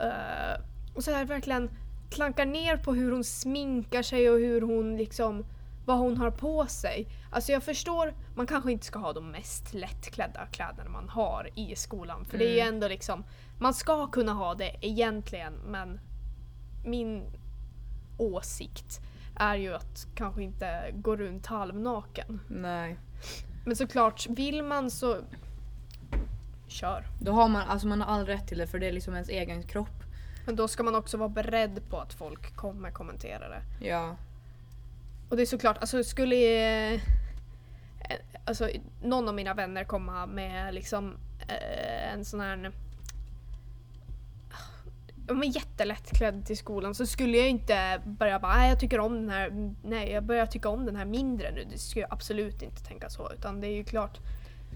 Eh, 0.00 0.60
och 0.94 1.04
så 1.04 1.10
här 1.10 1.24
verkligen 1.24 1.70
klankar 2.10 2.46
ner 2.46 2.76
på 2.76 2.94
hur 2.94 3.12
hon 3.12 3.24
sminkar 3.24 4.02
sig 4.02 4.30
och 4.30 4.38
hur 4.38 4.60
hon 4.60 4.96
liksom 4.96 5.44
vad 5.86 5.98
hon 5.98 6.16
har 6.16 6.30
på 6.30 6.66
sig. 6.66 7.06
Alltså 7.30 7.52
jag 7.52 7.62
förstår, 7.62 8.14
man 8.34 8.46
kanske 8.46 8.72
inte 8.72 8.86
ska 8.86 8.98
ha 8.98 9.12
de 9.12 9.30
mest 9.30 9.74
lättklädda 9.74 10.46
kläderna 10.46 10.90
man 10.90 11.08
har 11.08 11.50
i 11.54 11.76
skolan. 11.76 12.24
För 12.24 12.38
det 12.38 12.44
är 12.44 12.54
ju 12.54 12.60
Mm. 12.60 12.74
ändå 12.74 12.88
liksom, 12.88 13.24
man 13.58 13.74
ska 13.74 14.06
kunna 14.06 14.32
ha 14.32 14.54
det 14.54 14.76
egentligen 14.80 15.52
men 15.66 16.00
min 16.84 17.22
åsikt 18.18 19.00
är 19.40 19.56
ju 19.56 19.74
att 19.74 20.06
kanske 20.14 20.42
inte 20.42 20.90
gå 20.94 21.16
runt 21.16 21.46
halvnaken. 21.46 22.40
Nej. 22.48 22.96
Men 23.64 23.76
såklart, 23.76 24.26
vill 24.28 24.62
man 24.62 24.90
så 24.90 25.16
kör. 26.68 27.04
Då 27.20 27.32
har 27.32 27.48
man, 27.48 27.62
alltså 27.68 27.86
man 27.86 28.00
har 28.00 28.14
all 28.14 28.26
rätt 28.26 28.48
till 28.48 28.58
det 28.58 28.66
för 28.66 28.78
det 28.78 28.88
är 28.88 28.92
liksom 28.92 29.14
ens 29.14 29.28
egen 29.28 29.62
kropp. 29.62 30.04
Men 30.46 30.56
då 30.56 30.68
ska 30.68 30.82
man 30.82 30.94
också 30.94 31.16
vara 31.16 31.28
beredd 31.28 31.80
på 31.90 31.98
att 31.98 32.12
folk 32.12 32.56
kommer 32.56 32.90
kommentera 32.90 33.48
det. 33.48 33.86
Ja. 33.86 34.16
Och 35.28 35.36
det 35.36 35.42
är 35.42 35.46
såklart, 35.46 35.78
alltså 35.78 36.04
skulle 36.04 36.36
eh, 36.94 37.00
alltså, 38.44 38.68
någon 39.02 39.28
av 39.28 39.34
mina 39.34 39.54
vänner 39.54 39.84
komma 39.84 40.26
med 40.26 40.74
liksom 40.74 41.16
eh, 41.48 42.12
en 42.12 42.24
sån 42.24 42.40
här 42.40 42.72
Ja, 45.30 45.34
men 45.34 45.50
jättelättklädd 45.50 46.46
till 46.46 46.56
skolan 46.56 46.94
så 46.94 47.06
skulle 47.06 47.38
jag 47.38 47.48
inte 47.48 48.00
börja 48.04 48.38
bara 48.38 48.56
nej 48.56 48.68
jag 48.68 48.80
tycker 48.80 49.00
om 49.00 49.14
den 49.14 49.30
här, 49.30 49.74
nej 49.82 50.10
jag 50.10 50.24
börjar 50.24 50.46
tycka 50.46 50.68
om 50.68 50.86
den 50.86 50.96
här 50.96 51.04
mindre 51.04 51.50
nu. 51.50 51.66
Det 51.70 51.78
skulle 51.78 52.02
jag 52.02 52.12
absolut 52.12 52.62
inte 52.62 52.84
tänka 52.84 53.10
så 53.10 53.32
utan 53.32 53.60
det 53.60 53.66
är 53.66 53.72
ju 53.72 53.84
klart 53.84 54.18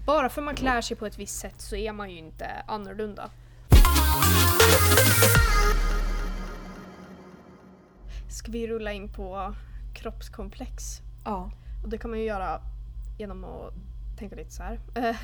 bara 0.05 0.29
för 0.29 0.41
man 0.41 0.55
klär 0.55 0.81
sig 0.81 0.97
på 0.97 1.05
ett 1.05 1.19
visst 1.19 1.39
sätt 1.39 1.61
så 1.61 1.75
är 1.75 1.91
man 1.91 2.11
ju 2.11 2.17
inte 2.17 2.47
annorlunda. 2.67 3.29
Ska 8.29 8.51
vi 8.51 8.67
rulla 8.67 8.93
in 8.93 9.09
på 9.09 9.55
kroppskomplex? 9.93 11.01
Ja. 11.25 11.51
Och 11.83 11.89
det 11.89 11.97
kan 11.97 12.09
man 12.09 12.19
ju 12.19 12.25
göra 12.25 12.61
genom 13.17 13.43
att 13.43 13.73
tänka 14.19 14.35
lite 14.35 14.51
så 14.51 14.63
här. 14.63 14.79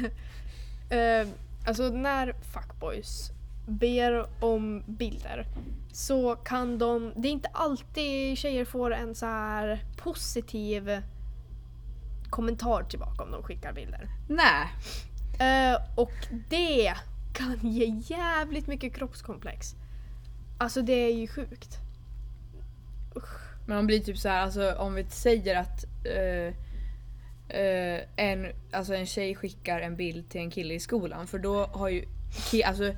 Eh, 0.92 1.28
alltså 1.66 1.90
när 1.90 2.34
fuckboys 2.34 3.32
ber 3.66 4.26
om 4.40 4.84
bilder 4.88 5.48
så 5.92 6.36
kan 6.36 6.78
de, 6.78 7.14
det 7.16 7.28
är 7.28 7.32
inte 7.32 7.50
alltid 7.54 8.38
tjejer 8.38 8.66
får 8.66 8.94
en 8.94 9.16
så 9.16 9.26
här 9.26 9.86
positiv 9.98 11.02
kommentar 12.30 12.84
tillbaka 12.84 13.24
om 13.24 13.32
de 13.32 13.44
skickar 13.44 13.74
bilder. 13.74 14.10
Nej. 14.30 14.68
Eh, 15.40 15.82
och 15.96 16.14
det 16.50 16.94
kan 17.34 17.60
ge 17.62 17.86
jävligt 17.86 18.68
mycket 18.68 18.96
kroppskomplex. 18.96 19.76
Alltså 20.58 20.82
det 20.82 20.94
är 20.94 21.14
ju 21.14 21.28
sjukt. 21.28 21.78
Men 23.66 23.76
man 23.76 23.88
blir 23.88 24.00
typ 24.00 24.18
så 24.18 24.30
här, 24.30 24.42
alltså 24.42 24.74
om 24.74 24.94
vi 24.94 25.04
säger 25.04 25.56
att 25.56 25.86
eh, 26.06 26.54
eh, 27.60 28.02
en, 28.16 28.48
alltså 28.72 28.94
en 28.94 29.06
tjej 29.06 29.36
skickar 29.36 29.80
en 29.80 29.96
bild 29.96 30.30
till 30.30 30.42
en 30.42 30.52
kille 30.52 30.74
i 30.74 30.80
skolan 30.80 31.28
för 31.28 31.40
då 31.40 31.66
har 31.66 31.90
ju 31.90 32.06
ki, 32.52 32.64
alltså, 32.64 32.94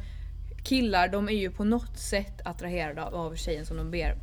killar 0.64 1.08
de 1.08 1.30
är 1.30 1.34
ju 1.34 1.52
på 1.52 1.64
något 1.64 1.98
sätt 1.98 2.42
attraherade 2.46 3.04
av, 3.04 3.16
av 3.16 3.36
tjejen 3.36 3.66
som 3.66 3.78
de 3.78 3.92
ber 3.92 4.18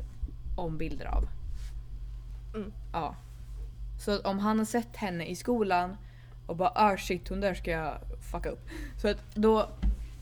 om 0.55 0.77
bilder 0.77 1.05
av. 1.05 1.27
Mm. 2.55 2.73
Ja. 2.93 3.15
Så 3.99 4.19
om 4.19 4.39
han 4.39 4.57
har 4.57 4.65
sett 4.65 4.95
henne 4.95 5.25
i 5.25 5.35
skolan 5.35 5.97
och 6.45 6.55
bara 6.55 6.71
ah 6.75 6.97
shit 6.97 7.27
hon 7.27 7.39
där 7.41 7.53
ska 7.53 7.71
jag 7.71 7.97
fucka 8.31 8.49
upp. 8.49 8.69
Så 9.01 9.07
att 9.07 9.35
då, 9.35 9.69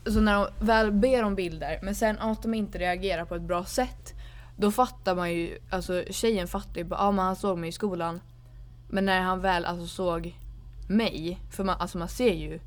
så 0.06 0.20
när 0.20 0.34
de 0.34 0.66
väl 0.66 0.92
ber 0.92 1.22
om 1.22 1.34
bilder 1.34 1.80
men 1.82 1.94
sen 1.94 2.18
att 2.18 2.42
de 2.42 2.54
inte 2.54 2.78
reagerar 2.78 3.24
på 3.24 3.34
ett 3.34 3.42
bra 3.42 3.64
sätt 3.64 4.14
då 4.56 4.70
fattar 4.70 5.14
man 5.14 5.32
ju, 5.32 5.58
alltså 5.70 6.04
tjejen 6.10 6.48
fattar 6.48 6.76
ju 6.76 6.84
bara, 6.84 7.00
ja 7.00 7.10
men 7.10 7.24
han 7.24 7.36
såg 7.36 7.58
mig 7.58 7.68
i 7.68 7.72
skolan. 7.72 8.20
Men 8.88 9.04
när 9.04 9.20
han 9.20 9.40
väl 9.40 9.64
alltså 9.64 9.86
såg 9.86 10.36
mig, 10.88 11.38
för 11.50 11.64
man, 11.64 11.76
alltså 11.78 11.98
man 11.98 12.08
ser 12.08 12.34
ju, 12.34 12.60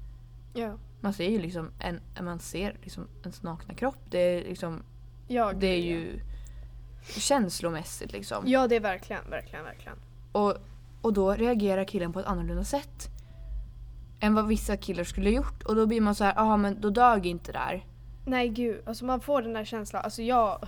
Ja. 0.53 0.77
Man 1.03 1.13
ser 1.13 1.29
ju 1.29 1.39
liksom 1.39 1.71
en, 1.79 1.99
man 2.21 2.39
ser 2.39 2.77
liksom 2.83 3.07
ens 3.21 3.43
nakna 3.43 3.73
kropp. 3.73 3.97
Det 4.09 4.19
är 4.19 4.43
liksom, 4.43 4.83
Ja, 5.27 5.53
det 5.53 5.67
är 5.67 5.79
ja. 5.79 5.85
ju 5.85 6.19
känslomässigt 7.01 8.11
liksom. 8.11 8.43
Ja 8.47 8.67
det 8.67 8.75
är 8.75 8.79
verkligen, 8.79 9.29
verkligen, 9.29 9.65
verkligen. 9.65 9.97
Och, 10.31 10.55
och 11.01 11.13
då 11.13 11.33
reagerar 11.33 11.85
killen 11.85 12.13
på 12.13 12.19
ett 12.19 12.25
annorlunda 12.25 12.63
sätt. 12.63 13.09
Än 14.19 14.33
vad 14.33 14.47
vissa 14.47 14.77
killar 14.77 15.03
skulle 15.03 15.29
gjort. 15.29 15.63
Och 15.63 15.75
då 15.75 15.85
blir 15.85 16.01
man 16.01 16.15
så 16.15 16.23
här, 16.23 16.33
ja 16.35 16.57
men 16.57 16.81
då 16.81 16.89
dög 16.89 17.25
inte 17.25 17.51
där. 17.51 17.85
Nej 18.25 18.49
gud, 18.49 18.81
alltså 18.85 19.05
man 19.05 19.21
får 19.21 19.41
den 19.41 19.53
där 19.53 19.65
känslan. 19.65 20.01
Alltså 20.03 20.21
jag, 20.21 20.67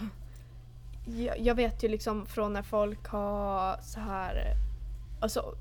jag, 1.05 1.39
jag 1.39 1.55
vet 1.55 1.83
ju 1.83 1.87
liksom 1.87 2.25
från 2.25 2.53
när 2.53 2.63
folk 2.63 3.07
har 3.07 3.77
så 3.81 3.99
här, 3.99 4.53
alltså 5.21 5.55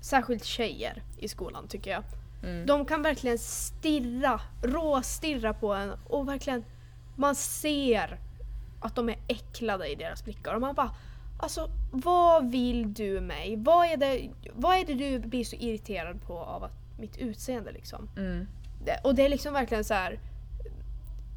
särskilt 0.00 0.44
tjejer 0.44 1.02
i 1.18 1.28
skolan 1.28 1.68
tycker 1.68 1.90
jag. 1.90 2.02
Mm. 2.46 2.66
De 2.66 2.84
kan 2.84 3.02
verkligen 3.02 3.38
stirra, 3.38 4.40
råstirra 4.62 5.54
på 5.54 5.74
en 5.74 5.92
och 6.04 6.28
verkligen 6.28 6.64
man 7.16 7.34
ser 7.34 8.18
att 8.80 8.94
de 8.96 9.08
är 9.08 9.18
äcklade 9.28 9.88
i 9.88 9.94
deras 9.94 10.24
blickar 10.24 10.54
och 10.54 10.60
man 10.60 10.74
bara 10.74 10.90
Alltså 11.38 11.70
vad 11.90 12.50
vill 12.50 12.94
du 12.94 13.20
mig? 13.20 13.56
Vad 13.56 13.86
är 13.86 13.96
det, 13.96 14.30
vad 14.52 14.76
är 14.76 14.86
det 14.86 14.94
du 14.94 15.18
blir 15.18 15.44
så 15.44 15.56
irriterad 15.56 16.22
på 16.22 16.38
av 16.38 16.64
att 16.64 16.98
mitt 16.98 17.16
utseende 17.16 17.72
liksom? 17.72 18.08
Mm. 18.16 18.46
Det, 18.84 19.00
och 19.04 19.14
det 19.14 19.24
är 19.24 19.28
liksom 19.28 19.52
verkligen 19.52 19.84
så 19.84 19.94
här. 19.94 20.20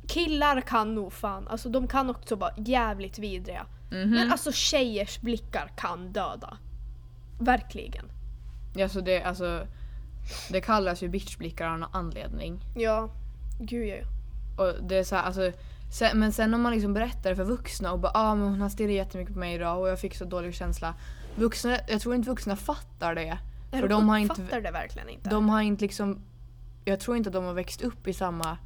Killar 0.07 0.61
kan 0.61 0.95
nog 0.95 1.13
fan, 1.13 1.47
alltså 1.47 1.69
de 1.69 1.87
kan 1.87 2.09
också 2.09 2.35
vara 2.35 2.53
jävligt 2.57 3.19
vidriga. 3.19 3.65
Mhm. 3.91 4.09
Men 4.09 4.31
alltså 4.31 4.51
tjejers 4.51 5.21
blickar 5.21 5.71
kan 5.77 6.11
döda. 6.11 6.57
Verkligen. 7.39 8.05
Ja, 8.75 8.89
så 8.89 9.01
det, 9.01 9.23
alltså, 9.23 9.67
det 10.49 10.61
kallas 10.61 11.03
ju 11.03 11.07
bitchblickar 11.07 11.67
av 11.67 11.79
någon 11.79 11.89
anledning. 11.91 12.59
Ja, 12.75 13.09
gud 13.59 13.87
ja. 13.87 13.95
Och 14.63 14.83
det 14.83 14.95
är 14.97 15.03
så 15.03 15.15
här, 15.15 15.23
alltså, 15.23 15.51
sen, 15.91 16.19
men 16.19 16.31
sen 16.33 16.53
om 16.53 16.61
man 16.61 16.71
liksom 16.73 16.93
berättar 16.93 17.35
för 17.35 17.43
vuxna 17.43 17.91
och 17.91 17.99
bara 17.99 18.11
ah, 18.15 18.35
men 18.35 18.47
hon 18.47 18.61
har 18.61 18.69
stirrat 18.69 18.91
jättemycket 18.93 19.33
på 19.33 19.39
mig 19.39 19.55
idag 19.55 19.79
och 19.79 19.89
jag 19.89 19.99
fick 19.99 20.15
så 20.15 20.25
dålig 20.25 20.55
känsla. 20.55 20.93
Vuxna, 21.35 21.77
jag 21.87 22.01
tror 22.01 22.15
inte 22.15 22.29
vuxna 22.29 22.55
fattar 22.55 23.15
det. 23.15 23.37
Nej, 23.71 23.81
För 23.81 23.87
de 23.87 24.09
har 24.09 24.17
inte- 24.17 24.59
det 24.59 24.71
verkligen 24.71 25.09
inte. 25.09 25.29
De 25.29 25.49
har 25.49 25.61
inte 25.61 25.81
liksom, 25.83 26.21
jag 26.85 26.99
tror 26.99 27.17
inte 27.17 27.29
att 27.29 27.33
de 27.33 27.45
har 27.45 27.53
växt 27.53 27.81
upp 27.81 28.07
i 28.07 28.13
samma 28.13 28.57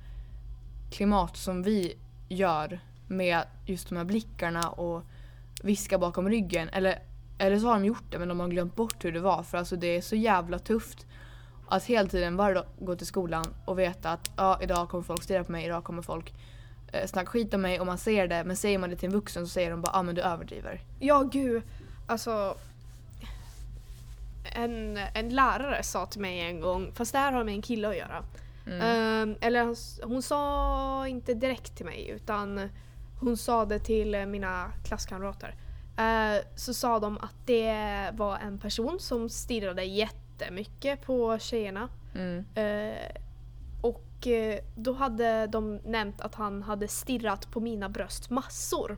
klimat 0.92 1.38
som 1.38 1.64
vi 1.64 1.98
gör 2.30 2.80
med 3.08 3.44
just 3.66 3.90
de 3.90 3.98
här 3.98 4.04
blickarna 4.06 4.70
och 4.70 5.04
viska 5.64 5.98
bakom 5.98 6.30
ryggen. 6.30 6.70
Eller, 6.70 7.00
eller 7.38 7.60
så 7.60 7.68
har 7.68 7.74
de 7.74 7.86
gjort 7.86 8.04
det 8.10 8.20
men 8.20 8.28
de 8.28 8.40
har 8.40 8.48
glömt 8.48 8.76
bort 8.76 9.06
hur 9.06 9.12
det 9.12 9.20
var 9.20 9.44
för 9.44 9.58
alltså 9.58 9.76
det 9.76 9.88
är 9.88 10.02
så 10.02 10.16
jävla 10.16 10.60
tufft 10.60 11.06
att 11.76 11.84
hela 11.84 12.10
tiden 12.10 12.38
varje 12.38 12.56
dag 12.56 12.66
gå 12.80 12.96
till 12.96 13.08
skolan 13.08 13.46
och 13.66 13.80
veta 13.80 14.12
att 14.12 14.32
ja, 14.38 14.60
idag 14.62 14.90
kommer 14.90 15.04
folk 15.04 15.24
stirra 15.24 15.44
på 15.44 15.52
mig, 15.52 15.66
idag 15.66 15.84
kommer 15.84 16.02
folk 16.02 16.34
eh, 16.92 17.08
snacka 17.08 17.30
skit 17.30 17.54
om 17.54 17.62
mig 17.62 17.80
och 17.80 17.86
man 17.86 17.98
ser 17.98 18.28
det 18.28 18.44
men 18.44 18.56
säger 18.56 18.78
man 18.78 18.90
det 18.90 18.96
till 18.96 19.10
en 19.10 19.14
vuxen 19.14 19.48
så 19.48 19.52
säger 19.52 19.72
de 19.72 19.82
bara 19.82 19.92
ah, 19.94 20.04
men 20.04 20.16
du 20.16 20.22
överdriver. 20.22 20.82
Ja 21.00 21.24
gud, 21.24 21.64
alltså. 22.08 22.58
En, 24.56 25.00
en 25.14 25.30
lärare 25.30 25.84
sa 25.84 26.06
till 26.06 26.22
mig 26.22 26.40
en 26.40 26.62
gång, 26.62 26.92
fast 26.94 27.12
det 27.12 27.18
här 27.18 27.32
har 27.32 27.44
med 27.44 27.54
en 27.54 27.62
kille 27.62 27.90
att 27.90 27.98
göra. 27.98 28.24
Mm. 28.68 28.82
Ehm, 28.82 29.36
eller 29.42 29.64
hon, 29.64 29.76
hon 30.04 30.22
sa 30.22 31.08
inte 31.08 31.34
direkt 31.34 31.78
till 31.78 31.86
mig 31.86 32.10
utan 32.10 32.70
hon 33.20 33.38
sa 33.38 33.66
det 33.66 33.80
till 33.80 34.16
eh, 34.16 34.26
mina 34.26 34.72
klasskamrater. 34.84 35.56
Eh, 35.98 36.42
så 36.56 36.74
sa 36.74 37.00
de 37.00 37.18
att 37.18 37.36
det 37.46 38.10
var 38.14 38.38
en 38.38 38.60
person 38.60 39.00
som 39.00 39.30
stirrade 39.30 39.86
jättemycket 40.44 41.02
på 41.02 41.40
tjejerna. 41.40 41.90
Mm. 42.16 42.46
Eh, 42.56 43.22
och 43.82 44.28
eh, 44.28 44.60
då 44.76 44.94
hade 44.94 45.48
de 45.48 45.76
nämnt 45.76 46.22
att 46.22 46.36
han 46.36 46.64
hade 46.64 46.88
stirrat 46.88 47.52
på 47.52 47.60
mina 47.60 47.90
bröst 47.90 48.30
massor. 48.30 48.98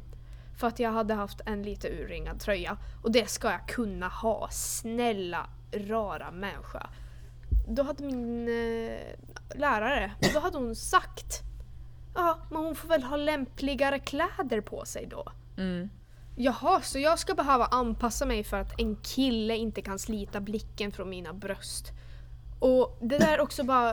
För 0.58 0.68
att 0.68 0.80
jag 0.80 0.92
hade 0.92 1.14
haft 1.14 1.42
en 1.46 1.64
lite 1.64 1.88
urringad 1.90 2.40
tröja. 2.40 2.78
Och 3.04 3.12
det 3.12 3.30
ska 3.30 3.52
jag 3.52 3.68
kunna 3.68 4.08
ha. 4.08 4.48
Snälla, 4.52 5.50
rara 5.74 6.32
människa. 6.32 6.90
Då 7.68 7.84
hade 7.84 8.04
min 8.04 8.48
eh, 8.48 9.00
lärare, 9.56 10.12
då 10.34 10.40
hade 10.40 10.58
hon 10.58 10.76
sagt 10.76 11.42
Ja, 12.16 12.38
men 12.50 12.64
hon 12.64 12.76
får 12.76 12.88
väl 12.88 13.04
ha 13.04 13.18
lämpligare 13.18 14.00
kläder 14.00 14.62
på 14.62 14.86
sig 14.86 15.06
då. 15.06 15.32
Mm. 15.58 15.90
Jaha, 16.38 16.82
så 16.82 17.00
jag 17.00 17.20
ska 17.20 17.34
behöva 17.34 17.66
anpassa 17.66 18.26
mig 18.26 18.44
för 18.44 18.58
att 18.58 18.80
en 18.80 18.96
kille 18.96 19.56
inte 19.56 19.82
kan 19.82 20.00
slita 20.00 20.40
blicken 20.40 20.92
från 20.92 21.10
mina 21.10 21.34
bröst. 21.34 21.92
Och 22.60 22.98
det 23.02 23.18
där 23.18 23.40
också 23.40 23.64
bara 23.64 23.90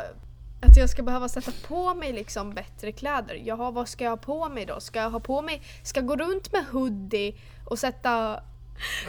att 0.63 0.77
jag 0.77 0.91
ska 0.91 1.03
behöva 1.03 1.29
sätta 1.29 1.53
på 1.69 1.95
mig 1.95 2.13
liksom 2.13 2.51
bättre 2.51 2.93
kläder. 2.93 3.35
Jaha, 3.35 3.71
vad 3.71 3.89
ska 3.89 4.05
jag 4.05 4.11
ha 4.11 4.17
på 4.17 4.49
mig 4.49 4.67
då? 4.67 4.81
Ska 4.81 5.01
jag 5.01 5.11
ha 5.11 5.21
på 5.21 5.43
mig, 5.43 5.63
ska 5.83 6.01
jag 6.01 6.07
gå 6.07 6.17
runt 6.17 6.53
med 6.53 6.65
hoodie 6.67 7.35
och 7.65 7.79
sätta, 7.79 8.43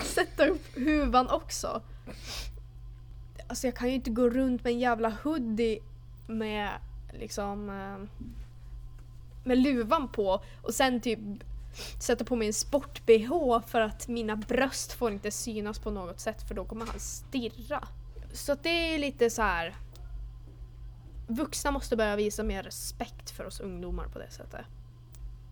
sätta 0.01 0.47
upp 0.47 0.77
huvan 0.77 1.29
också? 1.29 1.81
Alltså 3.47 3.67
jag 3.67 3.75
kan 3.75 3.89
ju 3.89 3.95
inte 3.95 4.09
gå 4.09 4.29
runt 4.29 4.63
med 4.63 4.73
en 4.73 4.79
jävla 4.79 5.13
hoodie 5.23 5.79
med 6.27 6.69
liksom 7.13 7.69
eh, 7.69 8.23
med 9.43 9.57
luvan 9.57 10.07
på 10.07 10.43
och 10.61 10.73
sen 10.73 11.01
typ 11.01 11.19
sätta 11.99 12.25
på 12.25 12.35
mig 12.35 12.47
en 12.47 12.53
sport-bh 12.53 13.61
för 13.67 13.81
att 13.81 14.07
mina 14.07 14.35
bröst 14.35 14.93
får 14.93 15.11
inte 15.11 15.31
synas 15.31 15.79
på 15.79 15.91
något 15.91 16.19
sätt 16.19 16.47
för 16.47 16.55
då 16.55 16.65
kommer 16.65 16.85
han 16.85 16.99
stirra. 16.99 17.87
Så 18.33 18.55
det 18.63 18.69
är 18.95 18.99
lite 18.99 19.29
så 19.29 19.41
här. 19.41 19.75
Vuxna 21.27 21.71
måste 21.71 21.95
börja 21.95 22.15
visa 22.15 22.43
mer 22.43 22.63
respekt 22.63 23.29
för 23.31 23.45
oss 23.45 23.59
ungdomar 23.59 24.05
på 24.05 24.19
det 24.19 24.31
sättet. 24.31 24.65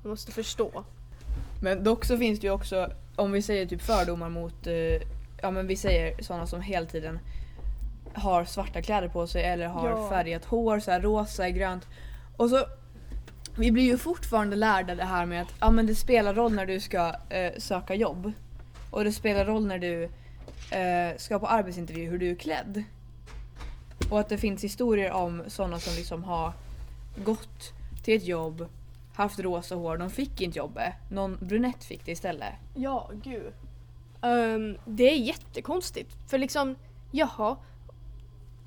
De 0.04 0.10
måste 0.10 0.32
förstå. 0.32 0.84
Men 1.62 1.84
dock 1.84 2.06
så 2.06 2.18
finns 2.18 2.40
det 2.40 2.48
ju 2.48 2.54
också, 2.54 2.92
om 3.16 3.32
vi 3.32 3.42
säger 3.42 3.66
typ 3.66 3.82
fördomar 3.82 4.30
mot, 4.30 4.68
eh, 4.68 4.74
ja 5.42 5.52
men 5.52 5.68
vi 5.68 5.76
säger 5.76 6.24
sådana 6.24 6.48
som 6.48 6.62
hela 6.62 6.86
tiden 6.86 7.20
har 8.14 8.46
svarta 8.46 8.82
kläder 8.82 9.08
på 9.08 9.28
sig 9.28 9.44
eller 9.44 9.68
har 9.68 9.90
Ja. 9.90 10.10
färgat 10.10 10.46
hår, 10.46 10.80
så 10.80 10.92
här 10.92 11.02
rosa, 11.02 11.50
grönt. 11.50 11.88
Och 12.38 12.50
så, 12.50 12.66
vi 13.56 13.72
blir 13.72 13.84
ju 13.84 13.98
fortfarande 13.98 14.56
lärda 14.56 14.96
det 14.96 15.04
här 15.04 15.26
med 15.26 15.42
att 15.42 15.54
ja, 15.60 15.72
men 15.72 15.86
det 15.86 15.96
spelar 15.96 16.34
roll 16.34 16.54
när 16.54 16.66
du 16.66 16.80
ska 16.80 17.16
eh, 17.30 17.52
söka 17.58 17.96
jobb. 17.96 18.32
Och 18.90 19.04
det 19.04 19.12
spelar 19.12 19.46
roll 19.46 19.68
när 19.68 19.80
du 19.80 20.04
eh, 20.72 21.18
ska 21.18 21.40
på 21.40 21.48
arbetsintervju 21.48 22.10
hur 22.10 22.18
du 22.18 22.32
är 22.32 22.36
klädd. 22.36 22.84
Och 24.10 24.20
att 24.20 24.30
det 24.30 24.38
finns 24.38 24.64
historier 24.64 25.12
om 25.12 25.44
sådana 25.48 25.80
som 25.80 25.94
liksom 25.96 26.24
har 26.24 26.54
gått 27.16 27.74
till 28.04 28.18
ett 28.18 28.26
jobb, 28.26 28.66
haft 29.14 29.40
rosa 29.40 29.76
hår, 29.76 29.98
de 29.98 30.10
fick 30.10 30.42
inte 30.42 30.58
jobbet. 30.58 30.94
Någon 31.12 31.38
brunett 31.42 31.84
fick 31.84 32.06
det 32.06 32.12
istället. 32.12 32.54
Ja, 32.76 33.12
gud. 33.24 33.54
Um, 34.22 34.78
det 34.86 35.12
är 35.12 35.16
jättekonstigt. 35.16 36.18
För 36.28 36.38
liksom, 36.38 36.76
jaha. 37.12 37.58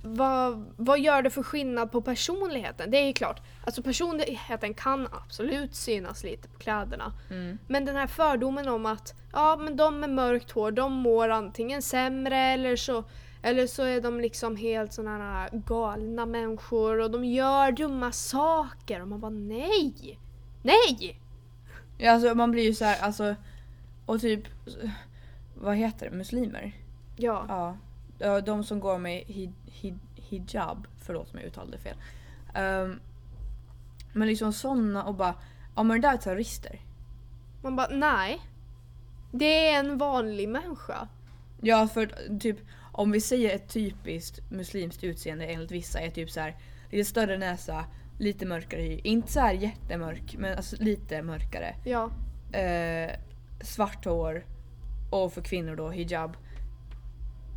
Vad, 0.07 0.73
vad 0.77 1.01
gör 1.01 1.23
det 1.23 1.31
för 1.31 1.43
skillnad 1.43 1.93
på 1.93 2.03
personligheten? 2.03 2.91
Det 2.91 2.99
är 2.99 3.07
ju 3.07 3.13
klart, 3.13 3.43
alltså 3.67 3.83
personligheten 3.83 4.75
kan 4.75 5.09
absolut 5.13 5.75
synas 5.75 6.25
lite 6.25 6.49
på 6.49 6.59
kläderna. 6.59 7.13
Mm. 7.31 7.59
Men 7.67 7.85
den 7.85 7.97
här 7.97 8.07
fördomen 8.07 8.69
om 8.69 8.87
att 8.87 9.15
ja, 9.33 9.57
men 9.57 9.77
de 9.77 10.01
med 10.01 10.11
mörkt 10.11 10.51
hår, 10.51 10.71
de 10.71 10.93
mår 10.93 11.29
antingen 11.29 11.83
sämre 11.83 12.37
eller 12.37 12.77
så, 12.77 13.05
eller 13.43 13.67
så 13.67 13.83
är 13.83 14.01
de 14.01 14.21
liksom 14.21 14.57
helt 14.57 14.93
sådana 14.93 15.33
här 15.33 15.51
galna 15.53 16.27
människor 16.27 17.01
och 17.01 17.11
de 17.11 17.25
gör 17.25 17.73
dumma 17.73 18.13
saker. 18.13 19.03
Och 19.03 19.09
man 19.09 19.21
bara 19.21 19.31
nej! 19.31 20.19
Nej! 20.63 21.21
Ja, 21.99 22.13
alltså 22.13 22.35
man 22.35 22.51
blir 22.51 22.65
ju 22.65 22.75
så 22.75 22.85
här, 22.85 23.03
alltså 23.03 23.35
och 24.07 24.21
typ 24.21 24.43
vad 25.55 25.77
heter 25.77 26.11
det, 26.11 26.17
muslimer? 26.17 26.73
Ja. 27.17 27.45
Ja, 27.49 27.49
Ja, 27.49 27.77
de 28.45 28.65
som 28.65 28.81
går 28.81 28.99
med 28.99 29.25
hi, 29.27 29.51
hi, 29.67 29.95
hijab, 30.17 30.87
förlåt 31.01 31.33
om 31.33 31.39
jag 31.39 31.47
uttalade 31.47 31.79
fel. 31.79 31.97
Ehm, 32.55 33.01
men 34.13 34.29
liksom 34.29 34.53
såna 34.53 35.05
och 35.05 35.15
bara, 35.15 35.35
ja 35.77 35.83
men 35.83 36.01
det 36.01 36.09
där 36.09 36.15
är 36.15 36.19
terrorister. 36.19 36.81
Man 37.63 37.77
bara 37.77 37.89
nej. 37.89 38.41
Det 39.33 39.69
är 39.69 39.79
en 39.79 39.99
vanlig 39.99 40.49
människa. 40.49 41.09
Ja 41.61 41.89
för 41.89 42.39
typ 42.39 42.59
om 42.93 43.11
vi 43.11 43.21
säger 43.21 43.55
ett 43.55 43.69
typiskt 43.69 44.51
muslimskt 44.51 45.05
utseende 45.05 45.47
enligt 45.47 45.71
vissa 45.71 46.01
är 46.01 46.11
typ 46.11 46.31
så 46.31 46.41
här 46.41 46.57
lite 46.91 47.11
större 47.11 47.39
näsa, 47.39 47.85
lite 48.19 48.47
mörkare 48.47 48.83
hy. 48.83 49.01
Inte 49.05 49.33
så 49.33 49.41
här 49.41 49.53
jättemörk 49.53 50.37
men 50.39 50.57
alltså 50.57 50.77
lite 50.79 51.23
mörkare. 51.23 51.75
Ja. 51.85 52.11
eh, 52.59 53.11
svart 53.61 54.05
hår 54.05 54.45
och 55.11 55.33
för 55.33 55.43
kvinnor 55.43 55.77
då 55.77 55.91
hijab. 55.91 56.37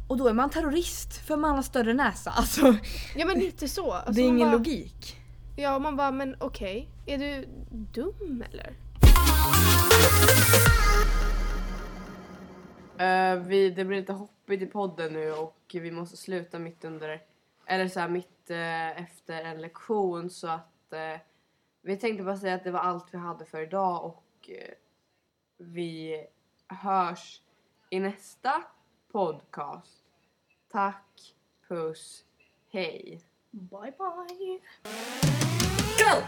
Och 0.07 0.17
då 0.17 0.27
är 0.27 0.33
man 0.33 0.49
terrorist 0.49 1.17
för 1.17 1.37
man 1.37 1.55
har 1.55 1.61
större 1.61 1.93
näsa. 1.93 2.31
Alltså, 2.35 2.75
Ja 3.15 3.25
men 3.25 3.39
lite 3.39 3.67
så. 3.67 3.91
Alltså, 3.91 4.11
det 4.11 4.21
är 4.21 4.27
ingen 4.27 4.47
bara, 4.47 4.57
logik. 4.57 5.17
Ja 5.55 5.79
man 5.79 5.95
bara 5.95 6.11
men 6.11 6.35
okej, 6.39 6.89
är 7.05 7.17
du 7.17 7.47
dum 7.71 8.43
eller? 8.51 8.73
Eh, 12.97 13.39
vi, 13.39 13.69
det 13.69 13.85
blir 13.85 13.97
lite 13.97 14.13
hoppigt 14.13 14.61
i 14.61 14.65
podden 14.65 15.13
nu 15.13 15.31
och 15.31 15.57
vi 15.73 15.91
måste 15.91 16.17
sluta 16.17 16.59
mitt 16.59 16.85
under, 16.85 17.21
eller 17.65 17.87
så 17.87 17.99
här 17.99 18.09
mitt 18.09 18.49
eh, 18.49 19.01
efter 19.01 19.43
en 19.43 19.61
lektion 19.61 20.29
så 20.29 20.47
att 20.47 20.93
eh, 20.93 21.19
vi 21.81 21.97
tänkte 21.97 22.23
bara 22.23 22.37
säga 22.37 22.55
att 22.55 22.63
det 22.63 22.71
var 22.71 22.79
allt 22.79 23.07
vi 23.11 23.17
hade 23.17 23.45
för 23.45 23.61
idag 23.61 24.05
och 24.05 24.49
vi 25.57 26.25
hörs 26.67 27.41
i 27.89 27.99
nästa 27.99 28.63
podcast. 29.17 30.03
Tack, 30.69 31.03
puss, 31.67 32.23
hej. 32.69 33.19
Bye 33.51 33.91
bye! 33.97 34.59
Go! 35.97 36.21